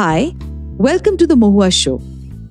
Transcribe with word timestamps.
Hi, 0.00 0.34
welcome 0.78 1.18
to 1.18 1.26
the 1.26 1.34
Mohua 1.34 1.70
Show. 1.70 2.00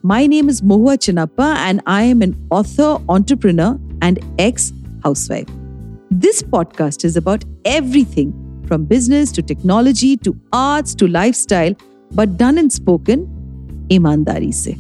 My 0.03 0.27
name 0.27 0.49
is 0.49 0.61
Mohua 0.61 0.97
Chinappa, 1.03 1.55
and 1.55 1.81
I 1.87 2.03
am 2.03 2.21
an 2.21 2.35
author, 2.51 2.99
entrepreneur, 3.09 3.79
and 4.03 4.19
ex 4.37 4.71
housewife. 5.03 5.47
This 6.11 6.43
podcast 6.43 7.03
is 7.03 7.17
about 7.17 7.43
everything 7.65 8.35
from 8.67 8.85
business 8.85 9.31
to 9.31 9.41
technology 9.41 10.15
to 10.17 10.39
arts 10.53 10.93
to 10.93 11.07
lifestyle, 11.07 11.73
but 12.11 12.37
done 12.37 12.59
and 12.59 12.71
spoken 12.71 13.25
imandari 13.89 14.53
se. 14.53 14.77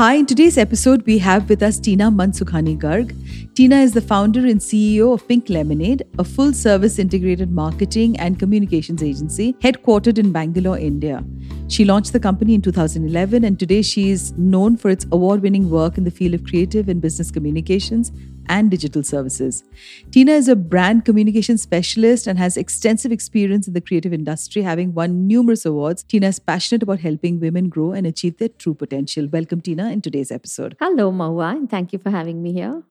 Hi, 0.00 0.14
in 0.14 0.26
today's 0.26 0.58
episode, 0.58 1.04
we 1.06 1.18
have 1.18 1.48
with 1.48 1.60
us 1.60 1.80
Tina 1.80 2.08
Mansukhani 2.08 2.78
Garg. 2.78 3.16
Tina 3.56 3.78
is 3.78 3.94
the 3.94 4.00
founder 4.00 4.46
and 4.46 4.60
CEO 4.60 5.12
of 5.12 5.26
Pink 5.26 5.50
Lemonade, 5.50 6.04
a 6.20 6.22
full 6.22 6.52
service 6.52 7.00
integrated 7.00 7.50
marketing 7.50 8.16
and 8.20 8.38
communications 8.38 9.02
agency 9.02 9.54
headquartered 9.54 10.16
in 10.16 10.30
Bangalore, 10.30 10.78
India. 10.78 11.24
She 11.66 11.84
launched 11.84 12.12
the 12.12 12.20
company 12.20 12.54
in 12.54 12.62
2011, 12.62 13.42
and 13.42 13.58
today 13.58 13.82
she 13.82 14.10
is 14.10 14.30
known 14.38 14.76
for 14.76 14.88
its 14.88 15.04
award 15.10 15.42
winning 15.42 15.68
work 15.68 15.98
in 15.98 16.04
the 16.04 16.12
field 16.12 16.34
of 16.34 16.44
creative 16.44 16.88
and 16.88 17.00
business 17.00 17.32
communications 17.32 18.12
and 18.48 18.70
digital 18.70 19.02
services. 19.02 19.64
Tina 20.10 20.32
is 20.32 20.48
a 20.48 20.56
brand 20.56 21.04
communication 21.04 21.58
specialist 21.58 22.26
and 22.26 22.38
has 22.38 22.56
extensive 22.56 23.12
experience 23.12 23.66
in 23.68 23.74
the 23.74 23.80
creative 23.80 24.12
industry, 24.12 24.62
having 24.62 24.94
won 24.94 25.26
numerous 25.26 25.64
awards. 25.64 26.02
Tina 26.02 26.28
is 26.28 26.38
passionate 26.38 26.82
about 26.82 27.00
helping 27.00 27.40
women 27.40 27.68
grow 27.68 27.92
and 27.92 28.06
achieve 28.06 28.38
their 28.38 28.48
true 28.48 28.74
potential. 28.74 29.28
Welcome, 29.32 29.60
Tina, 29.60 29.90
in 29.90 30.00
today's 30.00 30.30
episode. 30.30 30.76
Hello, 30.80 31.12
Mohua, 31.12 31.52
and 31.52 31.70
thank 31.70 31.92
you 31.92 31.98
for 31.98 32.10
having 32.10 32.42
me 32.42 32.52
here. 32.52 32.82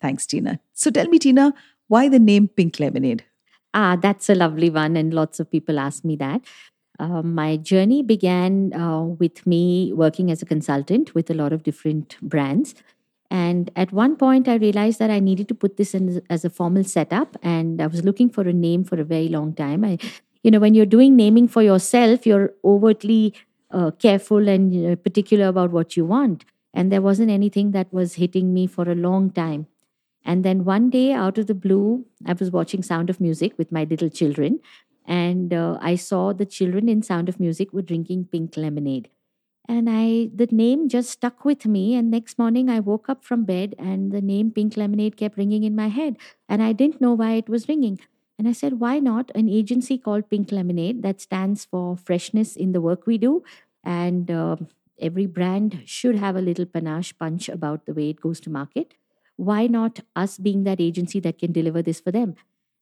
Thanks, 0.00 0.26
Tina. 0.26 0.60
So 0.74 0.90
tell 0.90 1.06
me, 1.06 1.18
Tina, 1.18 1.54
why 1.88 2.08
the 2.08 2.18
name 2.18 2.48
Pink 2.48 2.78
Lemonade? 2.80 3.24
Ah, 3.74 3.96
that's 3.96 4.28
a 4.28 4.34
lovely 4.34 4.70
one, 4.70 4.96
and 4.96 5.12
lots 5.12 5.40
of 5.40 5.50
people 5.50 5.78
ask 5.78 6.04
me 6.04 6.16
that. 6.16 6.42
Uh, 6.98 7.22
my 7.22 7.56
journey 7.58 8.02
began 8.02 8.72
uh, 8.72 9.02
with 9.02 9.46
me 9.46 9.92
working 9.92 10.30
as 10.30 10.40
a 10.40 10.46
consultant 10.46 11.14
with 11.14 11.30
a 11.30 11.34
lot 11.34 11.52
of 11.52 11.62
different 11.62 12.16
brands. 12.22 12.74
And 13.30 13.70
at 13.76 13.92
one 13.92 14.16
point, 14.16 14.48
I 14.48 14.54
realized 14.54 14.98
that 14.98 15.10
I 15.10 15.18
needed 15.18 15.48
to 15.48 15.54
put 15.54 15.76
this 15.76 15.94
in 15.94 16.22
as 16.30 16.44
a 16.44 16.50
formal 16.50 16.84
setup. 16.84 17.36
And 17.42 17.80
I 17.80 17.86
was 17.86 18.04
looking 18.04 18.30
for 18.30 18.42
a 18.42 18.52
name 18.52 18.84
for 18.84 19.00
a 19.00 19.04
very 19.04 19.28
long 19.28 19.52
time. 19.52 19.84
I, 19.84 19.98
you 20.42 20.50
know, 20.50 20.60
when 20.60 20.74
you're 20.74 20.86
doing 20.86 21.16
naming 21.16 21.48
for 21.48 21.62
yourself, 21.62 22.26
you're 22.26 22.52
overtly 22.64 23.34
uh, 23.70 23.90
careful 23.92 24.48
and 24.48 25.02
particular 25.02 25.48
about 25.48 25.70
what 25.70 25.96
you 25.96 26.04
want. 26.04 26.44
And 26.72 26.92
there 26.92 27.02
wasn't 27.02 27.30
anything 27.30 27.72
that 27.72 27.92
was 27.92 28.14
hitting 28.14 28.52
me 28.54 28.66
for 28.66 28.88
a 28.88 28.94
long 28.94 29.30
time. 29.30 29.66
And 30.24 30.44
then 30.44 30.64
one 30.64 30.90
day, 30.90 31.12
out 31.12 31.38
of 31.38 31.46
the 31.46 31.54
blue, 31.54 32.04
I 32.26 32.32
was 32.32 32.50
watching 32.50 32.82
Sound 32.82 33.10
of 33.10 33.20
Music 33.20 33.56
with 33.56 33.72
my 33.72 33.84
little 33.84 34.08
children. 34.08 34.60
And 35.06 35.54
uh, 35.54 35.78
I 35.80 35.94
saw 35.94 36.32
the 36.32 36.46
children 36.46 36.88
in 36.88 37.02
Sound 37.02 37.28
of 37.28 37.38
Music 37.38 37.72
were 37.72 37.82
drinking 37.82 38.26
pink 38.32 38.56
lemonade 38.56 39.08
and 39.68 39.88
i 39.90 40.30
the 40.34 40.48
name 40.50 40.88
just 40.88 41.10
stuck 41.10 41.44
with 41.44 41.66
me. 41.66 41.94
And 41.94 42.10
next 42.10 42.38
morning 42.38 42.68
i 42.70 42.80
woke 42.80 43.08
up 43.08 43.24
from 43.24 43.44
bed 43.44 43.74
and 43.78 44.12
the 44.12 44.20
name 44.20 44.50
pink 44.50 44.76
lemonade 44.76 45.16
kept 45.16 45.36
ringing 45.36 45.64
in 45.64 45.76
my 45.76 45.88
head. 45.88 46.16
And 46.48 46.62
i 46.62 46.72
didn't 46.72 47.00
know 47.00 47.14
why 47.14 47.32
it 47.34 47.48
was 47.48 47.68
ringing. 47.68 47.98
And 48.38 48.48
i 48.48 48.52
said 48.52 48.80
why 48.80 48.98
not 48.98 49.30
an 49.34 49.48
agency 49.48 49.98
called 49.98 50.30
pink 50.30 50.52
lemonade 50.52 51.02
that 51.02 51.20
stands 51.20 51.64
for 51.64 51.96
freshness 51.96 52.56
in 52.56 52.72
the 52.72 52.80
work 52.80 53.06
we 53.06 53.18
do? 53.18 53.42
And 53.84 54.30
uh, 54.30 54.56
every 55.00 55.26
brand 55.26 55.82
should 55.84 56.16
have 56.16 56.36
a 56.36 56.40
little 56.40 56.66
panache 56.66 57.16
punch 57.18 57.48
about 57.48 57.86
the 57.86 57.94
way 57.94 58.10
it 58.10 58.20
goes 58.20 58.40
to 58.40 58.50
market. 58.50 58.94
Why 59.36 59.66
not 59.66 60.00
us 60.16 60.38
being 60.38 60.64
that 60.64 60.80
agency 60.80 61.20
that 61.20 61.38
can 61.38 61.52
deliver 61.52 61.82
this 61.82 62.00
for 62.00 62.10
them? 62.10 62.34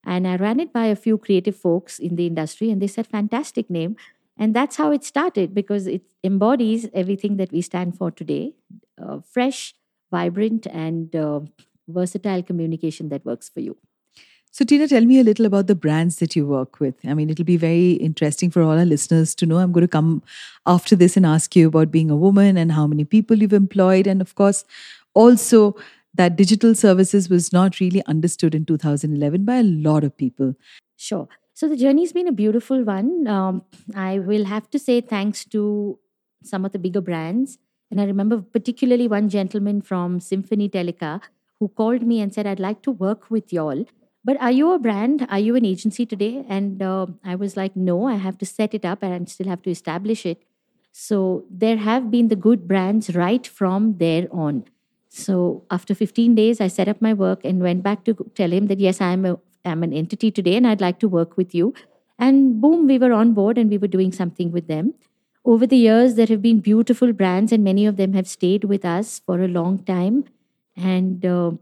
And 0.06 0.28
i 0.28 0.36
ran 0.36 0.60
it 0.60 0.72
by 0.72 0.86
a 0.86 0.96
few 0.96 1.16
creative 1.18 1.56
folks 1.56 1.98
in 1.98 2.16
the 2.16 2.26
industry 2.26 2.70
and 2.70 2.80
they 2.80 2.86
said 2.86 3.06
fantastic 3.06 3.70
name 3.70 3.96
and 4.36 4.54
that's 4.54 4.76
how 4.76 4.90
it 4.90 5.04
started 5.04 5.54
because 5.54 5.86
it 5.86 6.02
embodies 6.22 6.88
everything 6.92 7.36
that 7.36 7.52
we 7.52 7.60
stand 7.60 7.96
for 7.96 8.10
today 8.10 8.54
uh, 9.02 9.20
fresh, 9.20 9.74
vibrant, 10.10 10.66
and 10.66 11.14
uh, 11.16 11.40
versatile 11.88 12.42
communication 12.42 13.08
that 13.08 13.24
works 13.24 13.48
for 13.48 13.60
you. 13.60 13.76
So, 14.50 14.64
Tina, 14.64 14.86
tell 14.86 15.04
me 15.04 15.18
a 15.18 15.24
little 15.24 15.46
about 15.46 15.66
the 15.66 15.74
brands 15.74 16.16
that 16.16 16.36
you 16.36 16.46
work 16.46 16.78
with. 16.78 16.94
I 17.04 17.12
mean, 17.14 17.28
it'll 17.28 17.44
be 17.44 17.56
very 17.56 17.94
interesting 17.94 18.52
for 18.52 18.62
all 18.62 18.78
our 18.78 18.84
listeners 18.84 19.34
to 19.36 19.46
know. 19.46 19.58
I'm 19.58 19.72
going 19.72 19.82
to 19.82 19.88
come 19.88 20.22
after 20.64 20.94
this 20.94 21.16
and 21.16 21.26
ask 21.26 21.56
you 21.56 21.66
about 21.66 21.90
being 21.90 22.08
a 22.08 22.14
woman 22.14 22.56
and 22.56 22.70
how 22.70 22.86
many 22.86 23.04
people 23.04 23.36
you've 23.36 23.52
employed. 23.52 24.06
And 24.06 24.20
of 24.20 24.36
course, 24.36 24.64
also 25.12 25.74
that 26.14 26.36
digital 26.36 26.76
services 26.76 27.28
was 27.28 27.52
not 27.52 27.80
really 27.80 28.04
understood 28.06 28.54
in 28.54 28.64
2011 28.64 29.44
by 29.44 29.56
a 29.56 29.64
lot 29.64 30.04
of 30.04 30.16
people. 30.16 30.54
Sure. 30.96 31.26
So 31.54 31.68
the 31.68 31.76
journey's 31.76 32.12
been 32.12 32.26
a 32.26 32.32
beautiful 32.32 32.82
one. 32.82 33.28
Um, 33.28 33.62
I 33.94 34.18
will 34.18 34.44
have 34.44 34.68
to 34.70 34.78
say 34.78 35.00
thanks 35.00 35.44
to 35.46 36.00
some 36.42 36.64
of 36.64 36.72
the 36.72 36.80
bigger 36.80 37.00
brands. 37.00 37.58
And 37.92 38.00
I 38.00 38.04
remember 38.06 38.42
particularly 38.42 39.06
one 39.06 39.28
gentleman 39.28 39.80
from 39.80 40.18
Symphony 40.18 40.68
Teleca 40.68 41.20
who 41.60 41.68
called 41.68 42.02
me 42.02 42.20
and 42.20 42.34
said, 42.34 42.48
I'd 42.48 42.58
like 42.58 42.82
to 42.82 42.90
work 42.90 43.30
with 43.30 43.52
y'all. 43.52 43.84
But 44.24 44.40
are 44.40 44.50
you 44.50 44.72
a 44.72 44.80
brand? 44.80 45.28
Are 45.30 45.38
you 45.38 45.54
an 45.54 45.64
agency 45.64 46.04
today? 46.04 46.44
And 46.48 46.82
uh, 46.82 47.06
I 47.22 47.36
was 47.36 47.56
like, 47.56 47.76
no, 47.76 48.08
I 48.08 48.14
have 48.14 48.36
to 48.38 48.46
set 48.46 48.74
it 48.74 48.84
up 48.84 49.04
and 49.04 49.14
I 49.14 49.24
still 49.30 49.46
have 49.46 49.62
to 49.62 49.70
establish 49.70 50.26
it. 50.26 50.42
So 50.90 51.44
there 51.48 51.76
have 51.76 52.10
been 52.10 52.28
the 52.28 52.36
good 52.36 52.66
brands 52.66 53.14
right 53.14 53.46
from 53.46 53.98
there 53.98 54.26
on. 54.32 54.64
So 55.08 55.64
after 55.70 55.94
15 55.94 56.34
days, 56.34 56.60
I 56.60 56.66
set 56.66 56.88
up 56.88 57.00
my 57.00 57.14
work 57.14 57.44
and 57.44 57.62
went 57.62 57.84
back 57.84 58.04
to 58.06 58.14
tell 58.34 58.52
him 58.52 58.66
that, 58.66 58.80
yes, 58.80 59.00
I 59.00 59.12
am 59.12 59.24
a 59.24 59.38
am 59.64 59.82
an 59.82 59.92
entity 59.92 60.30
today 60.30 60.56
and 60.56 60.66
I'd 60.66 60.80
like 60.80 60.98
to 61.00 61.08
work 61.08 61.36
with 61.36 61.54
you. 61.54 61.74
And 62.18 62.60
boom, 62.60 62.86
we 62.86 62.98
were 62.98 63.12
on 63.12 63.34
board 63.34 63.58
and 63.58 63.70
we 63.70 63.78
were 63.78 63.88
doing 63.88 64.12
something 64.12 64.52
with 64.52 64.68
them. 64.68 64.94
Over 65.44 65.66
the 65.66 65.76
years, 65.76 66.14
there 66.14 66.26
have 66.26 66.40
been 66.40 66.60
beautiful 66.60 67.12
brands, 67.12 67.52
and 67.52 67.62
many 67.62 67.84
of 67.84 67.98
them 67.98 68.14
have 68.14 68.26
stayed 68.26 68.64
with 68.64 68.82
us 68.82 69.18
for 69.26 69.42
a 69.42 69.48
long 69.48 69.78
time. 69.84 70.24
And 70.74 71.26
uh, 71.26 71.52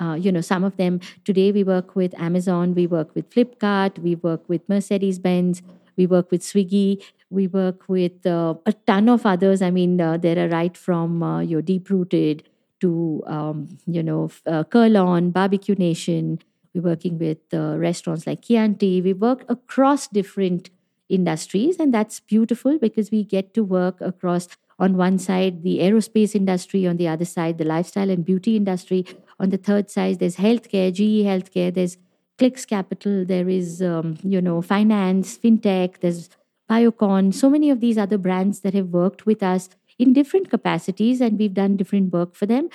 uh, 0.00 0.14
you 0.14 0.32
know, 0.32 0.40
some 0.40 0.64
of 0.64 0.76
them 0.76 1.00
today 1.24 1.52
we 1.52 1.62
work 1.62 1.94
with 1.94 2.18
Amazon, 2.18 2.74
we 2.74 2.86
work 2.86 3.14
with 3.14 3.28
Flipkart, 3.30 3.98
we 3.98 4.14
work 4.14 4.48
with 4.48 4.66
Mercedes 4.68 5.18
Benz, 5.18 5.62
we 5.96 6.06
work 6.06 6.30
with 6.30 6.42
Swiggy, 6.42 7.02
we 7.30 7.46
work 7.46 7.88
with 7.88 8.26
uh, 8.26 8.54
a 8.64 8.72
ton 8.72 9.08
of 9.08 9.26
others. 9.26 9.60
I 9.62 9.70
mean, 9.70 10.00
uh, 10.00 10.16
there 10.16 10.38
are 10.44 10.48
right 10.48 10.76
from 10.76 11.22
uh, 11.22 11.40
your 11.40 11.62
Deep 11.62 11.90
Rooted 11.90 12.44
to 12.80 13.22
um, 13.26 13.68
you 13.86 14.02
know 14.02 14.30
uh, 14.46 14.64
Kurlon, 14.64 15.32
Barbecue 15.32 15.74
Nation, 15.74 16.38
we're 16.74 16.82
working 16.82 17.18
with 17.18 17.38
uh, 17.52 17.76
restaurants 17.78 18.26
like 18.26 18.42
Chianti. 18.42 19.00
We 19.02 19.12
work 19.12 19.44
across 19.48 20.08
different 20.08 20.70
industries, 21.08 21.78
and 21.78 21.92
that's 21.92 22.20
beautiful 22.20 22.78
because 22.78 23.10
we 23.10 23.24
get 23.24 23.54
to 23.54 23.64
work 23.64 24.00
across 24.00 24.48
on 24.78 24.96
one 24.96 25.18
side 25.18 25.62
the 25.62 25.78
aerospace 25.78 26.34
industry, 26.34 26.86
on 26.86 26.96
the 26.96 27.08
other 27.08 27.24
side 27.24 27.58
the 27.58 27.64
lifestyle 27.64 28.10
and 28.10 28.24
beauty 28.24 28.56
industry. 28.56 29.04
On 29.40 29.50
the 29.50 29.56
third 29.56 29.90
side, 29.90 30.18
there's 30.18 30.36
healthcare, 30.36 30.92
GE 30.92 31.24
Healthcare. 31.24 31.72
There's 31.72 31.96
Clicks 32.38 32.64
Capital. 32.64 33.24
There 33.24 33.48
is 33.48 33.82
um, 33.82 34.18
you 34.22 34.40
know 34.40 34.62
finance, 34.62 35.38
fintech. 35.38 36.00
There's 36.00 36.28
Biocon. 36.70 37.32
So 37.32 37.48
many 37.48 37.70
of 37.70 37.80
these 37.80 37.98
other 37.98 38.18
brands 38.18 38.60
that 38.60 38.74
have 38.74 38.88
worked 38.88 39.26
with 39.26 39.42
us 39.42 39.68
in 39.98 40.12
different 40.12 40.50
capacities, 40.50 41.20
and 41.20 41.38
we've 41.38 41.54
done 41.54 41.76
different 41.76 42.12
work 42.12 42.34
for 42.34 42.46
them 42.46 42.68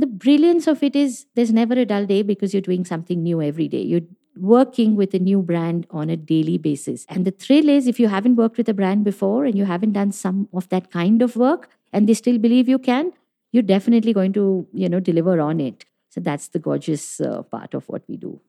the 0.00 0.06
brilliance 0.06 0.66
of 0.66 0.82
it 0.82 0.96
is 0.96 1.26
there's 1.34 1.52
never 1.52 1.74
a 1.74 1.84
dull 1.84 2.06
day 2.06 2.22
because 2.22 2.54
you're 2.54 2.60
doing 2.60 2.84
something 2.84 3.22
new 3.22 3.42
every 3.42 3.68
day. 3.68 3.82
You're 3.82 4.08
working 4.36 4.96
with 4.96 5.12
a 5.14 5.18
new 5.18 5.42
brand 5.42 5.86
on 5.90 6.08
a 6.08 6.16
daily 6.16 6.56
basis. 6.58 7.04
And 7.08 7.24
the 7.24 7.30
thrill 7.30 7.68
is 7.68 7.86
if 7.86 8.00
you 8.00 8.08
haven't 8.08 8.36
worked 8.36 8.56
with 8.56 8.68
a 8.68 8.74
brand 8.74 9.04
before 9.04 9.44
and 9.44 9.56
you 9.56 9.64
haven't 9.64 9.92
done 9.92 10.12
some 10.12 10.48
of 10.52 10.68
that 10.70 10.90
kind 10.90 11.20
of 11.22 11.36
work 11.36 11.68
and 11.92 12.08
they 12.08 12.14
still 12.14 12.38
believe 12.38 12.68
you 12.68 12.78
can, 12.78 13.12
you're 13.52 13.62
definitely 13.62 14.12
going 14.12 14.32
to, 14.34 14.66
you 14.72 14.88
know, 14.88 15.00
deliver 15.00 15.40
on 15.40 15.60
it. 15.60 15.84
So 16.08 16.20
that's 16.20 16.48
the 16.48 16.58
gorgeous 16.58 17.20
uh, 17.20 17.42
part 17.42 17.74
of 17.74 17.88
what 17.88 18.02
we 18.08 18.16
do. 18.16 18.40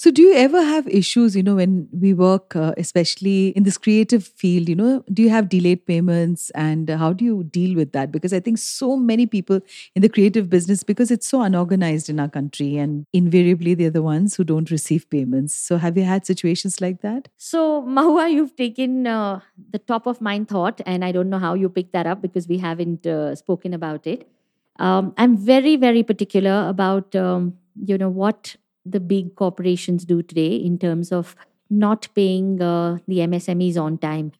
So, 0.00 0.12
do 0.12 0.22
you 0.22 0.32
ever 0.32 0.62
have 0.62 0.86
issues, 0.86 1.34
you 1.34 1.42
know, 1.42 1.56
when 1.56 1.88
we 1.90 2.14
work, 2.14 2.54
uh, 2.54 2.72
especially 2.76 3.48
in 3.48 3.64
this 3.64 3.76
creative 3.76 4.24
field, 4.24 4.68
you 4.68 4.76
know, 4.76 5.02
do 5.12 5.22
you 5.22 5.28
have 5.28 5.48
delayed 5.48 5.86
payments 5.86 6.50
and 6.50 6.88
how 6.88 7.12
do 7.12 7.24
you 7.24 7.42
deal 7.42 7.74
with 7.74 7.90
that? 7.94 8.12
Because 8.12 8.32
I 8.32 8.38
think 8.38 8.58
so 8.58 8.96
many 8.96 9.26
people 9.26 9.58
in 9.96 10.02
the 10.02 10.08
creative 10.08 10.48
business, 10.48 10.84
because 10.84 11.10
it's 11.10 11.26
so 11.26 11.42
unorganized 11.42 12.08
in 12.08 12.20
our 12.20 12.28
country, 12.28 12.76
and 12.76 13.06
invariably 13.12 13.74
they're 13.74 13.90
the 13.90 14.04
ones 14.04 14.36
who 14.36 14.44
don't 14.44 14.70
receive 14.70 15.10
payments. 15.10 15.52
So, 15.52 15.78
have 15.78 15.98
you 15.98 16.04
had 16.04 16.24
situations 16.24 16.80
like 16.80 17.00
that? 17.00 17.26
So, 17.36 17.82
Mohua, 17.82 18.32
you've 18.32 18.54
taken 18.54 19.08
uh, 19.08 19.40
the 19.72 19.80
top 19.80 20.06
of 20.06 20.20
mind 20.20 20.46
thought, 20.46 20.80
and 20.86 21.04
I 21.04 21.10
don't 21.10 21.28
know 21.28 21.40
how 21.40 21.54
you 21.54 21.68
picked 21.68 21.92
that 21.94 22.06
up 22.06 22.22
because 22.22 22.46
we 22.46 22.58
haven't 22.58 23.04
uh, 23.04 23.34
spoken 23.34 23.74
about 23.74 24.06
it. 24.06 24.30
Um, 24.78 25.12
I'm 25.16 25.36
very, 25.36 25.74
very 25.74 26.04
particular 26.04 26.68
about, 26.68 27.16
um, 27.16 27.54
you 27.84 27.98
know, 27.98 28.08
what 28.08 28.54
the 28.92 29.00
big 29.00 29.34
corporations 29.36 30.04
do 30.04 30.22
today 30.22 30.56
in 30.56 30.78
terms 30.78 31.12
of 31.12 31.36
not 31.70 32.08
paying 32.14 32.62
uh, 32.62 32.98
the 33.06 33.18
MSMEs 33.18 33.76
on 33.76 33.98
time. 33.98 34.32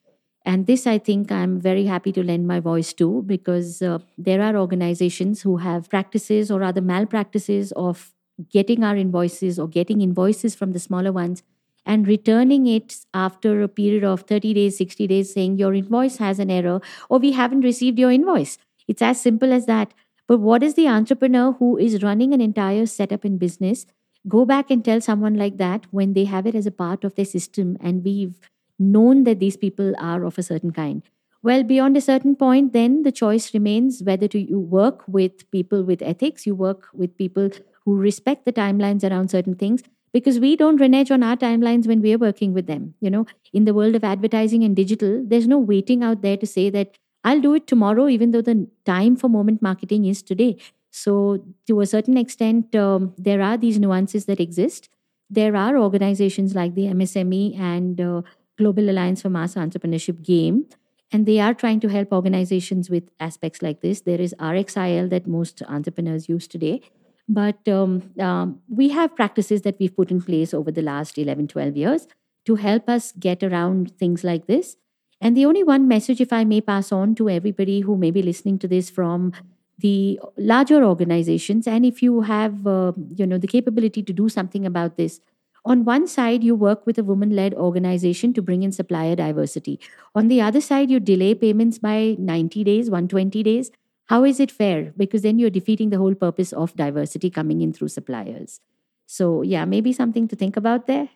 And 0.44 0.66
this, 0.66 0.86
I 0.86 0.98
think, 0.98 1.30
I'm 1.30 1.60
very 1.60 1.84
happy 1.84 2.10
to 2.12 2.22
lend 2.22 2.46
my 2.46 2.58
voice 2.58 2.92
to 2.94 3.22
because 3.26 3.82
uh, 3.82 3.98
there 4.16 4.40
are 4.40 4.56
organizations 4.56 5.42
who 5.42 5.58
have 5.58 5.90
practices 5.90 6.50
or 6.50 6.62
other 6.62 6.80
malpractices 6.80 7.72
of 7.72 8.14
getting 8.50 8.82
our 8.82 8.96
invoices 8.96 9.58
or 9.58 9.68
getting 9.68 10.00
invoices 10.00 10.54
from 10.54 10.72
the 10.72 10.78
smaller 10.78 11.12
ones 11.12 11.42
and 11.84 12.06
returning 12.06 12.66
it 12.66 12.96
after 13.12 13.62
a 13.62 13.68
period 13.68 14.04
of 14.04 14.22
30 14.22 14.54
days, 14.54 14.78
60 14.78 15.06
days, 15.06 15.32
saying 15.32 15.58
your 15.58 15.74
invoice 15.74 16.16
has 16.16 16.38
an 16.38 16.50
error 16.50 16.80
or 17.08 17.18
we 17.18 17.32
haven't 17.32 17.62
received 17.62 17.98
your 17.98 18.12
invoice. 18.12 18.58
It's 18.86 19.02
as 19.02 19.20
simple 19.20 19.52
as 19.52 19.66
that. 19.66 19.92
But 20.26 20.38
what 20.38 20.62
is 20.62 20.74
the 20.74 20.88
entrepreneur 20.88 21.52
who 21.52 21.78
is 21.78 22.02
running 22.02 22.34
an 22.34 22.40
entire 22.40 22.86
setup 22.86 23.24
in 23.24 23.38
business 23.38 23.86
go 24.26 24.44
back 24.44 24.70
and 24.70 24.84
tell 24.84 25.00
someone 25.00 25.34
like 25.34 25.56
that 25.58 25.86
when 25.90 26.12
they 26.14 26.24
have 26.24 26.46
it 26.46 26.54
as 26.54 26.66
a 26.66 26.70
part 26.72 27.04
of 27.04 27.14
their 27.14 27.24
system 27.24 27.76
and 27.80 28.04
we've 28.04 28.38
known 28.78 29.24
that 29.24 29.40
these 29.40 29.56
people 29.56 29.94
are 29.98 30.24
of 30.24 30.38
a 30.38 30.42
certain 30.42 30.72
kind? 30.72 31.02
Well, 31.42 31.62
beyond 31.62 31.96
a 31.96 32.00
certain 32.00 32.34
point, 32.34 32.72
then 32.72 33.02
the 33.04 33.12
choice 33.12 33.54
remains 33.54 34.02
whether 34.02 34.26
to 34.28 34.38
you 34.40 34.58
work 34.58 35.04
with 35.06 35.48
people 35.52 35.84
with 35.84 36.02
ethics, 36.02 36.46
you 36.46 36.54
work 36.54 36.88
with 36.92 37.16
people 37.16 37.50
who 37.84 37.96
respect 37.96 38.44
the 38.44 38.52
timelines 38.52 39.08
around 39.08 39.30
certain 39.30 39.54
things, 39.54 39.82
because 40.12 40.40
we 40.40 40.56
don't 40.56 40.80
renege 40.80 41.10
on 41.10 41.22
our 41.22 41.36
timelines 41.36 41.86
when 41.86 42.00
we're 42.00 42.18
working 42.18 42.52
with 42.52 42.66
them. 42.66 42.94
You 43.00 43.10
know, 43.10 43.26
in 43.52 43.66
the 43.66 43.74
world 43.74 43.94
of 43.94 44.02
advertising 44.02 44.64
and 44.64 44.74
digital, 44.74 45.22
there's 45.24 45.46
no 45.46 45.58
waiting 45.58 46.02
out 46.02 46.22
there 46.22 46.36
to 46.36 46.46
say 46.46 46.70
that 46.70 46.96
I'll 47.24 47.40
do 47.40 47.54
it 47.54 47.66
tomorrow, 47.66 48.08
even 48.08 48.32
though 48.32 48.42
the 48.42 48.68
time 48.84 49.14
for 49.16 49.28
moment 49.28 49.62
marketing 49.62 50.06
is 50.06 50.22
today. 50.22 50.58
So, 51.02 51.44
to 51.68 51.80
a 51.80 51.86
certain 51.86 52.16
extent, 52.16 52.74
um, 52.74 53.14
there 53.16 53.40
are 53.40 53.56
these 53.56 53.78
nuances 53.78 54.24
that 54.26 54.40
exist. 54.40 54.88
There 55.30 55.54
are 55.54 55.76
organizations 55.78 56.54
like 56.54 56.74
the 56.74 56.86
MSME 56.86 57.58
and 57.58 58.00
uh, 58.00 58.22
Global 58.56 58.90
Alliance 58.90 59.22
for 59.22 59.30
Mass 59.30 59.54
Entrepreneurship 59.54 60.22
GAME, 60.22 60.66
and 61.12 61.24
they 61.24 61.38
are 61.38 61.54
trying 61.54 61.80
to 61.80 61.88
help 61.88 62.12
organizations 62.12 62.90
with 62.90 63.10
aspects 63.20 63.62
like 63.62 63.80
this. 63.80 64.00
There 64.00 64.20
is 64.20 64.34
RXIL 64.40 65.10
that 65.10 65.28
most 65.28 65.62
entrepreneurs 65.68 66.28
use 66.28 66.48
today. 66.48 66.80
But 67.28 67.68
um, 67.68 68.10
um, 68.18 68.60
we 68.68 68.88
have 68.88 69.14
practices 69.14 69.62
that 69.62 69.76
we've 69.78 69.94
put 69.94 70.10
in 70.10 70.22
place 70.22 70.54
over 70.54 70.72
the 70.72 70.82
last 70.82 71.18
11, 71.18 71.48
12 71.48 71.76
years 71.76 72.06
to 72.46 72.54
help 72.56 72.88
us 72.88 73.12
get 73.12 73.42
around 73.42 73.96
things 73.98 74.24
like 74.24 74.46
this. 74.46 74.76
And 75.20 75.36
the 75.36 75.44
only 75.44 75.62
one 75.62 75.86
message, 75.86 76.20
if 76.20 76.32
I 76.32 76.44
may 76.44 76.60
pass 76.60 76.90
on 76.90 77.14
to 77.16 77.28
everybody 77.28 77.80
who 77.80 77.96
may 77.96 78.10
be 78.10 78.22
listening 78.22 78.58
to 78.60 78.68
this 78.68 78.88
from 78.88 79.32
the 79.78 80.20
larger 80.36 80.84
organizations, 80.84 81.66
and 81.66 81.86
if 81.86 82.02
you 82.02 82.22
have, 82.22 82.66
uh, 82.66 82.92
you 83.08 83.26
know, 83.26 83.38
the 83.38 83.46
capability 83.46 84.02
to 84.02 84.12
do 84.12 84.28
something 84.28 84.66
about 84.66 84.96
this, 84.96 85.20
on 85.64 85.84
one 85.84 86.06
side, 86.06 86.42
you 86.42 86.54
work 86.54 86.86
with 86.86 86.98
a 86.98 87.04
woman 87.04 87.30
led 87.36 87.54
organization 87.54 88.32
to 88.32 88.42
bring 88.42 88.62
in 88.62 88.72
supplier 88.72 89.14
diversity. 89.16 89.78
On 90.14 90.28
the 90.28 90.40
other 90.40 90.60
side, 90.60 90.90
you 90.90 90.98
delay 90.98 91.34
payments 91.34 91.78
by 91.78 92.16
90 92.18 92.64
days, 92.64 92.90
120 92.90 93.42
days. 93.42 93.70
How 94.06 94.24
is 94.24 94.40
it 94.40 94.50
fair? 94.50 94.92
Because 94.96 95.22
then 95.22 95.38
you're 95.38 95.50
defeating 95.50 95.90
the 95.90 95.98
whole 95.98 96.14
purpose 96.14 96.52
of 96.52 96.74
diversity 96.74 97.28
coming 97.28 97.60
in 97.60 97.72
through 97.72 97.88
suppliers. 97.88 98.60
So, 99.06 99.42
yeah, 99.42 99.64
maybe 99.64 99.92
something 99.92 100.28
to 100.28 100.36
think 100.36 100.56
about 100.56 100.86
there 100.86 101.08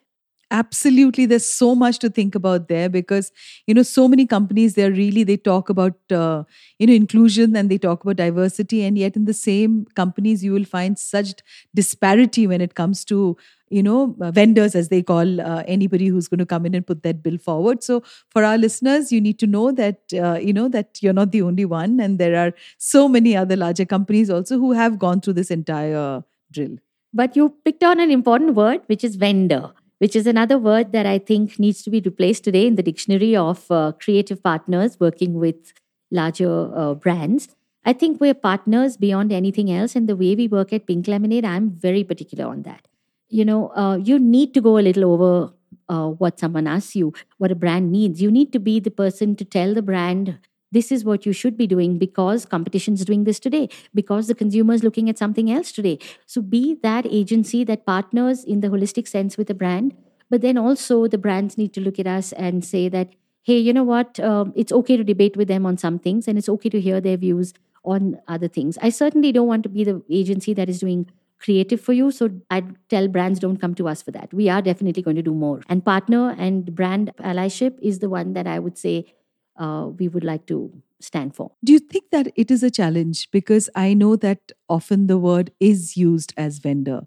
absolutely 0.52 1.24
there's 1.26 1.46
so 1.46 1.74
much 1.74 1.98
to 1.98 2.08
think 2.10 2.34
about 2.34 2.68
there 2.68 2.88
because 2.88 3.32
you 3.66 3.74
know 3.74 3.82
so 3.82 4.06
many 4.06 4.26
companies 4.26 4.74
they're 4.74 4.92
really 4.92 5.24
they 5.24 5.36
talk 5.36 5.70
about 5.70 6.12
uh, 6.12 6.44
you 6.78 6.86
know 6.86 6.92
inclusion 6.92 7.56
and 7.56 7.70
they 7.70 7.78
talk 7.78 8.04
about 8.04 8.16
diversity 8.16 8.82
and 8.84 8.98
yet 8.98 9.16
in 9.16 9.24
the 9.24 9.38
same 9.40 9.86
companies 10.02 10.44
you 10.44 10.52
will 10.52 10.68
find 10.76 10.98
such 10.98 11.32
disparity 11.74 12.46
when 12.46 12.60
it 12.60 12.74
comes 12.74 13.04
to 13.04 13.36
you 13.70 13.82
know 13.82 14.14
uh, 14.20 14.30
vendors 14.30 14.74
as 14.74 14.90
they 14.90 15.02
call 15.02 15.40
uh, 15.40 15.62
anybody 15.66 16.08
who's 16.08 16.28
going 16.28 16.44
to 16.44 16.50
come 16.54 16.66
in 16.66 16.74
and 16.74 16.86
put 16.86 17.02
that 17.02 17.22
bill 17.22 17.38
forward. 17.38 17.82
So 17.82 18.02
for 18.28 18.44
our 18.44 18.58
listeners 18.58 19.10
you 19.10 19.20
need 19.20 19.38
to 19.38 19.46
know 19.46 19.72
that 19.72 20.00
uh, 20.14 20.38
you 20.48 20.52
know 20.52 20.68
that 20.68 21.02
you're 21.02 21.18
not 21.20 21.32
the 21.32 21.42
only 21.42 21.64
one 21.64 21.98
and 21.98 22.18
there 22.18 22.36
are 22.46 22.52
so 22.78 23.08
many 23.08 23.36
other 23.36 23.56
larger 23.56 23.86
companies 23.86 24.28
also 24.28 24.58
who 24.58 24.72
have 24.72 24.98
gone 24.98 25.22
through 25.22 25.34
this 25.34 25.50
entire 25.50 26.22
drill. 26.52 26.76
But 27.14 27.36
you 27.36 27.54
picked 27.64 27.84
on 27.84 28.00
an 28.00 28.10
important 28.10 28.54
word 28.54 28.82
which 28.86 29.04
is 29.04 29.16
vendor 29.16 29.70
which 30.02 30.16
is 30.16 30.26
another 30.26 30.58
word 30.58 30.90
that 30.90 31.06
I 31.06 31.18
think 31.20 31.60
needs 31.60 31.80
to 31.84 31.90
be 31.90 32.00
replaced 32.00 32.42
today 32.42 32.66
in 32.66 32.74
the 32.74 32.82
dictionary 32.82 33.36
of 33.36 33.70
uh, 33.70 33.92
creative 34.00 34.42
partners 34.42 34.96
working 34.98 35.34
with 35.34 35.72
larger 36.10 36.76
uh, 36.76 36.94
brands. 36.94 37.54
I 37.84 37.92
think 37.92 38.20
we're 38.20 38.34
partners 38.34 38.96
beyond 38.96 39.32
anything 39.32 39.70
else. 39.70 39.94
And 39.94 40.08
the 40.08 40.16
way 40.16 40.34
we 40.34 40.48
work 40.48 40.72
at 40.72 40.88
Pink 40.88 41.06
Lemonade, 41.06 41.44
I'm 41.44 41.70
very 41.70 42.02
particular 42.02 42.46
on 42.46 42.62
that. 42.62 42.88
You 43.28 43.44
know, 43.44 43.68
uh, 43.76 43.96
you 43.96 44.18
need 44.18 44.54
to 44.54 44.60
go 44.60 44.76
a 44.76 44.82
little 44.82 45.04
over 45.04 45.52
uh, 45.88 46.08
what 46.08 46.40
someone 46.40 46.66
asks 46.66 46.96
you, 46.96 47.12
what 47.38 47.52
a 47.52 47.54
brand 47.54 47.92
needs. 47.92 48.20
You 48.20 48.32
need 48.32 48.52
to 48.54 48.58
be 48.58 48.80
the 48.80 48.90
person 48.90 49.36
to 49.36 49.44
tell 49.44 49.72
the 49.72 49.82
brand 49.82 50.40
this 50.72 50.90
is 50.90 51.04
what 51.04 51.24
you 51.24 51.32
should 51.32 51.56
be 51.56 51.66
doing 51.66 51.98
because 51.98 52.44
competition 52.44 52.94
is 52.94 53.04
doing 53.04 53.24
this 53.24 53.38
today 53.38 53.68
because 53.94 54.26
the 54.26 54.34
consumer 54.34 54.74
is 54.74 54.82
looking 54.82 55.08
at 55.08 55.18
something 55.18 55.50
else 55.50 55.70
today. 55.70 55.98
So 56.26 56.40
be 56.40 56.76
that 56.82 57.06
agency 57.06 57.62
that 57.64 57.86
partners 57.86 58.42
in 58.42 58.60
the 58.60 58.68
holistic 58.68 59.06
sense 59.06 59.36
with 59.36 59.48
the 59.48 59.54
brand 59.54 59.94
but 60.30 60.40
then 60.40 60.56
also 60.56 61.06
the 61.06 61.18
brands 61.18 61.58
need 61.58 61.74
to 61.74 61.80
look 61.80 61.98
at 61.98 62.06
us 62.06 62.32
and 62.32 62.64
say 62.64 62.88
that 62.88 63.14
hey 63.42 63.58
you 63.58 63.72
know 63.72 63.84
what? 63.84 64.18
Um, 64.20 64.52
it's 64.56 64.72
okay 64.72 64.96
to 64.96 65.04
debate 65.04 65.36
with 65.36 65.48
them 65.48 65.66
on 65.66 65.76
some 65.76 65.98
things 65.98 66.26
and 66.26 66.38
it's 66.38 66.48
okay 66.48 66.68
to 66.70 66.80
hear 66.80 67.00
their 67.00 67.16
views 67.16 67.52
on 67.84 68.18
other 68.28 68.48
things. 68.48 68.78
I 68.80 68.88
certainly 68.90 69.32
don't 69.32 69.48
want 69.48 69.64
to 69.64 69.68
be 69.68 69.84
the 69.84 70.02
agency 70.08 70.54
that 70.54 70.68
is 70.68 70.78
doing 70.80 71.10
creative 71.40 71.80
for 71.80 71.92
you. 71.92 72.10
So 72.12 72.30
i 72.50 72.62
tell 72.88 73.08
brands 73.08 73.40
don't 73.40 73.56
come 73.56 73.74
to 73.74 73.88
us 73.88 74.00
for 74.00 74.12
that. 74.12 74.32
We 74.32 74.48
are 74.48 74.62
definitely 74.62 75.02
going 75.02 75.16
to 75.16 75.22
do 75.22 75.34
more. 75.34 75.60
And 75.68 75.84
partner 75.84 76.36
and 76.38 76.72
brand 76.74 77.12
allyship 77.18 77.78
is 77.82 77.98
the 77.98 78.08
one 78.08 78.32
that 78.34 78.46
i 78.46 78.58
would 78.58 78.78
say 78.78 79.12
uh, 79.62 79.86
we 79.86 80.08
would 80.08 80.24
like 80.24 80.46
to 80.46 80.58
stand 81.00 81.34
for. 81.34 81.52
Do 81.64 81.72
you 81.72 81.78
think 81.78 82.10
that 82.10 82.32
it 82.36 82.50
is 82.50 82.62
a 82.62 82.70
challenge? 82.70 83.30
Because 83.30 83.68
I 83.74 83.94
know 83.94 84.16
that 84.16 84.52
often 84.68 85.06
the 85.06 85.18
word 85.18 85.52
is 85.60 85.96
used 85.96 86.34
as 86.36 86.58
vendor. 86.58 87.02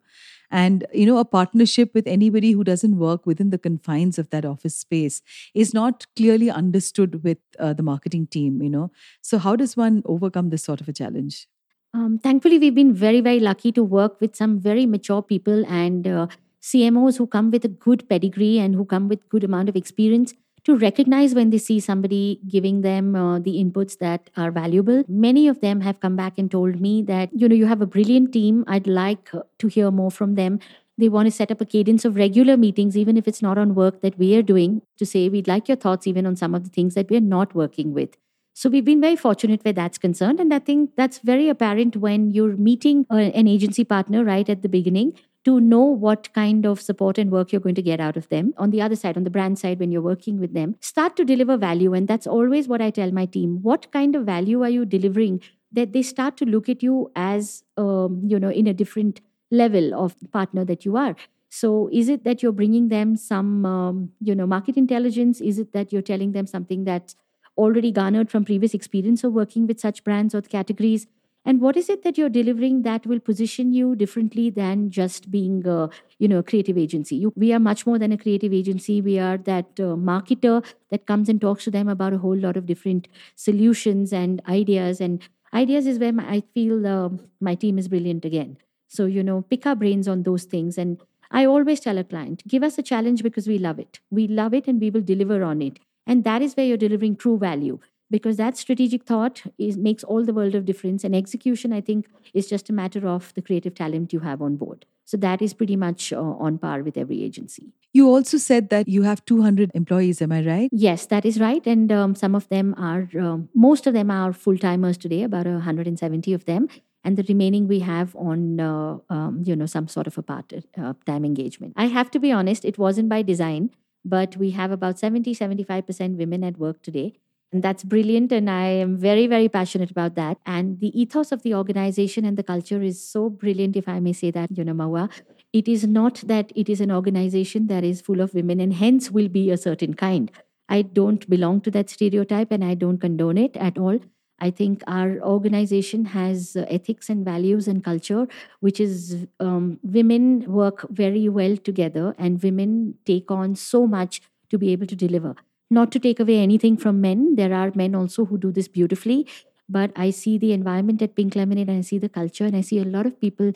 And, 0.52 0.86
you 0.94 1.06
know, 1.06 1.18
a 1.18 1.26
partnership 1.26 1.94
with 1.94 2.08
anybody 2.08 2.52
who 2.52 2.64
doesn't 2.64 2.98
work 2.98 3.26
within 3.26 3.50
the 3.50 3.58
confines 3.58 4.20
of 4.20 4.30
that 4.30 4.46
office 4.46 4.76
space 4.78 5.22
is 5.54 5.74
not 5.74 6.06
clearly 6.16 6.50
understood 6.50 7.24
with 7.24 7.40
uh, 7.60 7.74
the 7.74 7.84
marketing 7.84 8.28
team, 8.28 8.62
you 8.62 8.70
know. 8.70 8.92
So, 9.22 9.38
how 9.38 9.56
does 9.56 9.76
one 9.76 10.04
overcome 10.06 10.52
this 10.52 10.64
sort 10.64 10.82
of 10.82 10.88
a 10.88 10.94
challenge? 10.94 11.48
Um, 11.94 12.20
thankfully, 12.20 12.60
we've 12.60 12.76
been 12.76 12.94
very, 12.94 13.22
very 13.22 13.40
lucky 13.40 13.72
to 13.72 13.84
work 13.84 14.22
with 14.22 14.36
some 14.36 14.60
very 14.60 14.86
mature 14.86 15.22
people 15.22 15.66
and 15.66 16.08
uh, 16.08 16.28
CMOs 16.62 17.18
who 17.18 17.28
come 17.28 17.52
with 17.52 17.66
a 17.66 17.70
good 17.70 18.08
pedigree 18.08 18.60
and 18.60 18.76
who 18.76 18.86
come 18.86 19.10
with 19.10 19.28
good 19.30 19.44
amount 19.44 19.70
of 19.70 19.76
experience 19.76 20.34
to 20.66 20.76
recognize 20.76 21.36
when 21.36 21.52
they 21.52 21.60
see 21.60 21.80
somebody 21.80 22.40
giving 22.48 22.82
them 22.82 23.16
uh, 23.16 23.40
the 23.40 23.64
inputs 23.64 24.00
that 24.00 24.30
are 24.36 24.52
valuable. 24.52 25.04
Many 25.08 25.48
of 25.48 25.62
them 25.62 25.82
have 25.82 26.00
come 26.00 26.16
back 26.16 26.38
and 26.38 26.50
told 26.50 26.82
me 26.82 27.04
that, 27.04 27.30
you 27.34 27.48
know, 27.48 27.56
you 27.56 27.68
have 27.68 27.82
a 27.82 27.86
brilliant 27.86 28.34
team. 28.34 28.66
I'd 28.68 28.88
like 28.88 29.32
to 29.60 29.68
hear 29.68 29.92
more 29.92 30.10
from 30.10 30.34
them. 30.36 30.60
They 30.98 31.10
want 31.10 31.28
to 31.28 31.32
set 31.32 31.52
up 31.52 31.62
a 31.62 31.66
cadence 31.66 32.04
of 32.04 32.16
regular 32.16 32.58
meetings, 32.58 32.98
even 32.98 33.16
if 33.18 33.28
it's 33.28 33.42
not 33.42 33.58
on 33.58 33.76
work 33.76 34.02
that 34.02 34.18
we 34.18 34.36
are 34.36 34.42
doing, 34.42 34.82
to 34.98 35.06
say 35.06 35.30
we'd 35.30 35.48
like 35.48 35.68
your 35.68 35.78
thoughts 35.78 36.08
even 36.08 36.26
on 36.26 36.36
some 36.36 36.56
of 36.56 36.64
the 36.64 36.70
things 36.70 36.96
that 36.96 37.10
we're 37.10 37.22
not 37.22 37.54
working 37.54 37.94
with. 37.94 38.18
So 38.54 38.70
we've 38.70 38.86
been 38.86 39.02
very 39.02 39.18
fortunate 39.18 39.64
where 39.66 39.74
that's 39.74 39.98
concerned. 39.98 40.40
And 40.40 40.54
I 40.54 40.60
think 40.60 40.92
that's 40.96 41.20
very 41.20 41.50
apparent 41.50 41.98
when 41.98 42.32
you're 42.32 42.56
meeting 42.56 43.06
uh, 43.12 43.16
an 43.16 43.50
agency 43.50 43.84
partner 43.84 44.24
right 44.24 44.50
at 44.50 44.62
the 44.62 44.70
beginning 44.70 45.14
to 45.46 45.60
know 45.60 45.84
what 45.84 46.34
kind 46.34 46.66
of 46.66 46.82
support 46.82 47.18
and 47.20 47.32
work 47.32 47.52
you're 47.52 47.62
going 47.62 47.76
to 47.76 47.82
get 47.82 48.00
out 48.00 48.18
of 48.18 48.28
them. 48.30 48.54
On 48.58 48.72
the 48.72 48.82
other 48.82 48.96
side, 48.96 49.16
on 49.16 49.24
the 49.24 49.30
brand 49.30 49.60
side, 49.60 49.80
when 49.80 49.92
you're 49.92 50.02
working 50.02 50.40
with 50.40 50.54
them, 50.54 50.76
start 50.82 51.16
to 51.18 51.26
deliver 51.26 51.56
value. 51.56 51.94
And 51.94 52.08
that's 52.08 52.26
always 52.28 52.68
what 52.68 52.82
I 52.82 52.90
tell 52.90 53.12
my 53.12 53.26
team. 53.28 53.62
What 53.62 53.92
kind 53.92 54.16
of 54.16 54.26
value 54.26 54.64
are 54.64 54.70
you 54.70 54.86
delivering 54.86 55.42
that 55.72 55.94
they 55.94 56.02
start 56.02 56.36
to 56.38 56.46
look 56.46 56.68
at 56.68 56.82
you 56.82 57.12
as, 57.16 57.64
um, 57.78 58.22
you 58.26 58.40
know, 58.40 58.50
in 58.50 58.66
a 58.66 58.74
different 58.74 59.22
level 59.52 59.94
of 59.94 60.16
partner 60.32 60.66
that 60.66 60.84
you 60.84 60.98
are? 60.98 61.16
So, 61.50 61.90
is 61.94 62.10
it 62.10 62.24
that 62.24 62.42
you're 62.44 62.52
bringing 62.52 62.90
them 62.90 63.16
some, 63.16 63.66
um, 63.66 64.12
you 64.20 64.36
know, 64.36 64.48
market 64.48 64.78
intelligence? 64.78 65.40
Is 65.42 65.60
it 65.60 65.74
that 65.74 65.94
you're 65.94 66.02
telling 66.02 66.32
them 66.32 66.48
something 66.48 66.84
that's 66.86 67.16
already 67.56 67.92
garnered 67.92 68.30
from 68.30 68.44
previous 68.46 68.74
experience 68.74 69.24
of 69.24 69.34
working 69.34 69.68
with 69.68 69.80
such 69.80 70.04
brands 70.04 70.36
or 70.36 70.42
categories? 70.42 71.08
And 71.46 71.62
what 71.62 71.78
is 71.78 71.90
it 71.90 72.04
that 72.04 72.18
you're 72.18 72.30
delivering 72.30 72.82
that 72.82 73.06
will 73.06 73.20
position 73.20 73.72
you 73.72 73.96
differently 73.96 74.50
than 74.50 74.90
just 74.90 75.30
being 75.30 75.66
a, 75.68 75.90
you 76.18 76.28
know 76.28 76.40
a 76.40 76.44
creative 76.44 76.78
agency? 76.78 77.16
You, 77.18 77.34
we 77.36 77.54
are 77.54 77.60
much 77.60 77.86
more 77.86 78.00
than 78.00 78.12
a 78.12 78.18
creative 78.18 78.52
agency. 78.52 79.00
We 79.02 79.20
are 79.20 79.38
that 79.38 79.80
uh, 79.80 79.96
marketer 80.10 80.66
that 80.90 81.06
comes 81.06 81.30
and 81.30 81.40
talks 81.40 81.64
to 81.66 81.72
them 81.72 81.88
about 81.88 82.14
a 82.14 82.18
whole 82.18 82.36
lot 82.36 82.58
of 82.58 82.66
different 82.66 83.08
solutions 83.36 84.12
and 84.12 84.42
ideas. 84.48 85.00
And 85.00 85.22
ideas 85.54 85.86
is 85.86 86.00
where 86.00 86.14
my, 86.14 86.28
i 86.28 86.44
feel 86.54 86.86
uh, 86.88 87.10
my 87.40 87.54
team 87.56 87.78
is 87.78 87.88
brilliant 87.88 88.26
again. 88.26 88.58
So 88.88 89.06
you 89.06 89.24
know 89.24 89.42
pick 89.44 89.68
our 89.68 89.76
brains 89.76 90.08
on 90.08 90.24
those 90.24 90.46
things. 90.46 90.78
And 90.80 91.00
i 91.32 91.46
always 91.46 91.80
tell 91.80 91.98
a 91.98 92.04
client 92.04 92.44
give 92.48 92.64
us 92.64 92.78
a 92.78 92.84
challenge 92.84 93.22
because 93.22 93.48
we 93.48 93.60
love 93.60 93.78
it. 93.78 94.00
We 94.10 94.28
love 94.28 94.54
it 94.56 94.68
and 94.68 94.82
we 94.82 94.90
will 94.90 95.02
deliver 95.02 95.44
on 95.44 95.62
it. 95.62 95.80
And 96.08 96.24
that 96.24 96.42
is 96.42 96.56
where 96.56 96.66
you're 96.66 96.78
delivering 96.78 97.16
true 97.16 97.38
value 97.38 97.80
because 98.16 98.38
that 98.38 98.56
strategic 98.64 99.04
thought 99.04 99.44
is, 99.58 99.78
makes 99.78 100.04
all 100.04 100.24
the 100.24 100.34
world 100.40 100.56
of 100.56 100.66
difference 100.72 101.04
and 101.04 101.16
execution 101.24 101.74
i 101.78 101.82
think 101.88 102.08
is 102.42 102.52
just 102.56 102.70
a 102.70 102.76
matter 102.82 103.08
of 103.14 103.34
the 103.40 103.42
creative 103.42 103.76
talent 103.80 104.14
you 104.14 104.22
have 104.28 104.42
on 104.42 104.56
board. 104.56 104.86
So 105.06 105.18
that 105.18 105.42
is 105.42 105.54
pretty 105.54 105.76
much 105.76 106.12
uh, 106.12 106.20
on 106.46 106.58
par 106.58 106.82
with 106.82 106.98
every 106.98 107.24
agency. 107.24 107.74
You 107.94 108.08
also 108.10 108.38
said 108.38 108.70
that 108.70 108.88
you 108.88 109.04
have 109.04 109.24
200 109.26 109.72
employees 109.74 110.22
am 110.22 110.32
i 110.32 110.42
right? 110.48 110.70
Yes 110.72 111.06
that 111.14 111.26
is 111.26 111.40
right 111.40 111.68
and 111.74 111.92
um, 111.92 112.16
some 112.24 112.36
of 112.40 112.50
them 112.50 112.74
are 112.78 113.08
um, 113.26 113.50
most 113.68 113.88
of 113.88 113.94
them 113.94 114.12
are 114.18 114.34
full 114.34 114.58
timers 114.58 114.98
today 114.98 115.22
about 115.24 115.46
170 115.46 116.34
of 116.34 116.46
them 116.46 116.68
and 117.04 117.18
the 117.18 117.26
remaining 117.30 117.68
we 117.68 117.80
have 117.80 118.16
on 118.16 118.60
uh, 118.60 118.98
um, 119.10 119.42
you 119.46 119.56
know 119.56 119.66
some 119.66 119.88
sort 119.88 120.08
of 120.08 120.18
a 120.18 120.24
part 120.24 120.54
uh, 120.54 120.94
time 121.06 121.26
engagement. 121.32 121.74
I 121.76 121.88
have 121.98 122.12
to 122.12 122.24
be 122.28 122.32
honest 122.32 122.66
it 122.74 122.80
wasn't 122.88 123.10
by 123.18 123.22
design 123.34 123.70
but 124.18 124.38
we 124.38 124.52
have 124.62 124.72
about 124.72 125.00
70 125.00 125.36
75% 125.36 126.18
women 126.18 126.44
at 126.44 126.58
work 126.58 126.82
today 126.82 127.08
and 127.56 127.64
that's 127.64 127.84
brilliant 127.92 128.34
and 128.38 128.50
i 128.54 128.64
am 128.86 128.98
very 128.98 129.28
very 129.28 129.48
passionate 129.50 129.92
about 129.92 130.16
that. 130.16 130.38
And 130.46 130.80
the 130.80 130.90
ethos 131.02 131.32
of 131.32 131.44
the 131.44 131.54
organization 131.56 132.26
and 132.26 132.38
the 132.38 132.44
culture 132.44 132.82
is 132.82 133.02
so 133.02 133.30
brilliant 133.30 133.78
if 133.82 133.88
i 133.88 134.00
may 134.00 134.14
say 134.14 134.32
that 134.38 134.58
you 134.58 134.66
know 134.66 134.74
Mohua 134.74 135.10
it 135.54 135.70
is 135.76 135.86
not 135.88 136.22
that 136.32 136.52
it 136.64 136.70
is 136.76 136.82
an 136.82 136.92
organization 136.92 137.68
that 137.68 137.86
is 137.92 138.02
full 138.02 138.20
of 138.26 138.34
women 138.34 138.60
and 138.60 138.74
hence 138.74 139.10
will 139.10 139.30
be 139.30 139.50
a 139.52 139.58
certain 139.58 139.94
kind. 139.94 140.32
I 140.68 140.82
don't 140.82 141.30
belong 141.30 141.62
to 141.62 141.72
that 141.72 141.90
stereotype 141.90 142.52
and 142.52 142.66
i 142.72 142.74
don't 142.74 142.98
condone 142.98 143.38
it 143.38 143.56
at 143.58 143.78
all. 143.78 144.00
I 144.40 144.52
think 144.52 144.84
our 144.86 145.20
organization 145.22 146.06
has 146.14 146.58
uh, 146.58 146.66
ethics 146.78 147.10
and 147.10 147.24
values 147.24 147.70
and 147.70 147.84
culture, 147.84 148.28
which 148.60 148.82
is 148.82 149.28
um, 149.40 149.80
women 149.82 150.52
work 150.52 150.86
very 150.90 151.30
well 151.30 151.56
together 151.56 152.14
and 152.18 152.44
women 152.44 152.96
take 153.06 153.32
on 153.32 153.56
so 153.56 153.88
much 153.88 154.22
to 154.50 154.58
be 154.58 154.74
able 154.74 154.88
to 154.88 154.96
deliver. 154.96 155.36
Not 155.76 155.92
to 155.94 156.00
take 156.00 156.20
away 156.24 156.40
anything 156.40 156.78
from 156.78 157.02
men, 157.02 157.36
there 157.36 157.54
are 157.54 157.72
men 157.76 157.96
also 157.96 158.26
who 158.26 158.38
do 158.38 158.52
this 158.52 158.68
beautifully. 158.68 159.28
But 159.68 159.92
I 159.96 160.12
see 160.12 160.38
the 160.38 160.54
environment 160.54 161.02
at 161.02 161.16
Pink 161.16 161.36
Lemonade 161.36 161.70
and 161.70 161.80
I 161.80 161.82
see 161.82 161.98
the 161.98 162.10
culture 162.10 162.46
and 162.46 162.56
I 162.56 162.62
see 162.62 162.80
a 162.80 162.86
lot 162.86 163.06
of 163.06 163.20
people 163.20 163.52